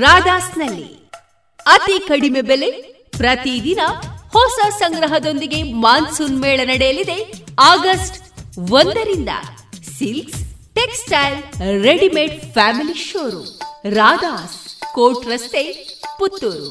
[0.00, 1.10] ರಾಧಾಸ್ನಲ್ಲಿ.
[1.66, 2.70] ಅತಿ ಕಡಿಮೆ ಬೆಲೆ,
[3.18, 3.80] ಪ್ರತಿದಿನ
[4.32, 7.18] ಹೊಸ ಸಂಗ್ರಹದೊಂದಿಗೆ ಮಾನ್ಸೂನ್ ಮೇಳ ನಡೆಯಲಿದೆ
[7.60, 8.16] ಆಗಸ್ಟ್
[8.72, 9.28] ಒಂದರಿಂದ.
[9.98, 10.43] Silks
[11.06, 11.38] textile
[11.84, 13.50] readymade family showroom
[13.96, 14.54] Radha's
[14.94, 15.62] court ರಸ್ತೆ
[16.18, 16.70] ಪುತ್ತೂರು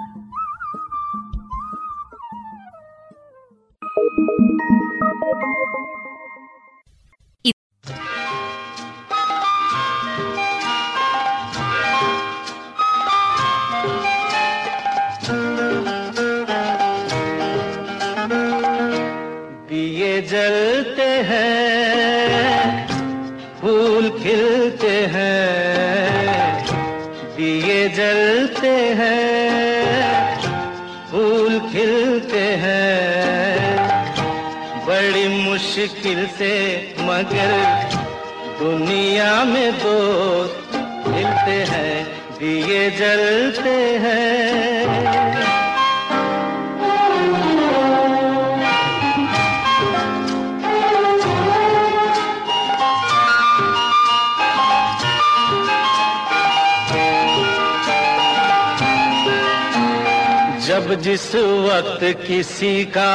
[62.01, 63.13] वक्त किसी का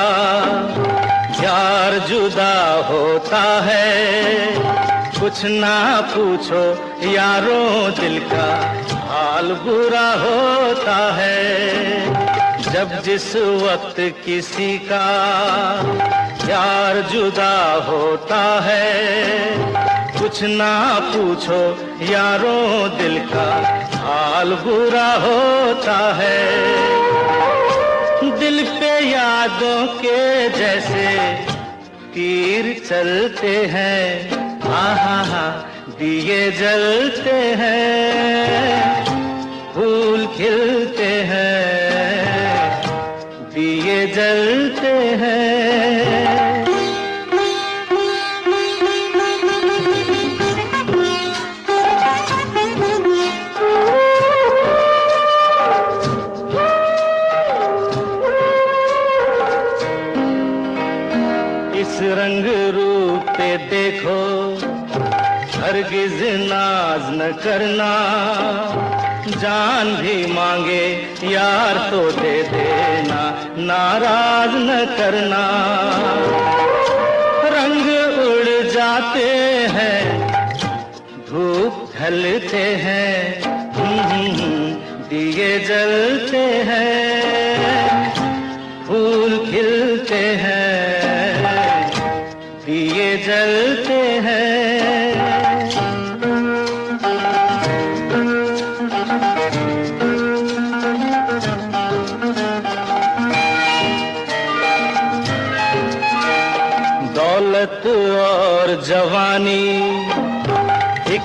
[1.42, 2.54] यार जुदा
[2.88, 4.54] होता है।
[5.20, 6.62] कुछ ना पूछो
[7.10, 8.46] यारों दिल का
[9.06, 11.42] हाल बुरा होता है।
[12.62, 13.26] जब जिस
[13.64, 15.06] वक्त किसी का
[16.48, 17.56] यार जुदा
[17.88, 18.92] होता है,
[20.20, 20.74] कुछ ना
[21.08, 21.60] पूछो
[22.12, 23.50] यारों दिल का
[23.98, 27.05] हाल बुरा होता है।
[29.46, 31.34] यादों के जैसे
[32.14, 39.04] तीर चलते हैं। हा हा हा, दिए जलते हैं।
[39.74, 42.82] फूल खिलते हैं।
[43.54, 44.65] दिए जलते
[67.32, 67.90] करना।
[69.28, 70.84] जान भी मांगे,
[71.24, 73.22] यार तो दे देना।
[73.58, 75.44] नाराज़ न करना।
[77.44, 77.86] रंग
[78.28, 79.28] उड़ जाते
[79.72, 80.28] हैं,
[81.30, 83.46] धूप ढलते हैं
[85.10, 88.14] दिए जलते हैं,
[88.86, 91.90] फूल खिलते हैं,
[92.66, 94.65] दिए जलते हैं।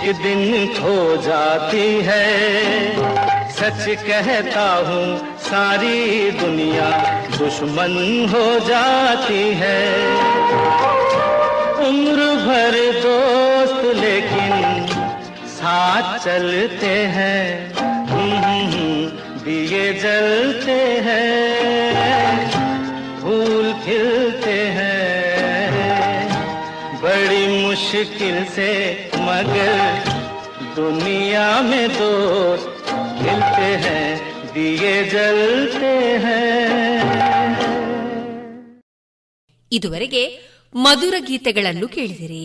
[0.02, 2.26] एक दिन खो जाती है।
[3.50, 6.90] सच कहता हूँ, सारी दुनिया
[7.38, 10.16] दुश्मन हो जाती है।
[11.88, 12.72] उम्र भर
[13.06, 14.88] दोस्त लेकिन
[15.48, 17.74] साथ चलते हैं।
[19.44, 22.52] दिए जलते हैं।
[23.22, 25.72] फूल खिलते हैं।
[27.02, 29.75] बड़ी मुश्किल से मगर
[30.77, 32.93] दुनिया में दोस्त
[33.23, 34.05] मिलते हैं
[34.55, 35.95] दिए जलते
[36.25, 36.45] हैं
[39.73, 40.23] ಇದುವರೆಗೆ
[40.75, 42.45] ಮಧುರ ಗೀತೆಗಳನ್ನು ಕೇಳಿದಿರಿ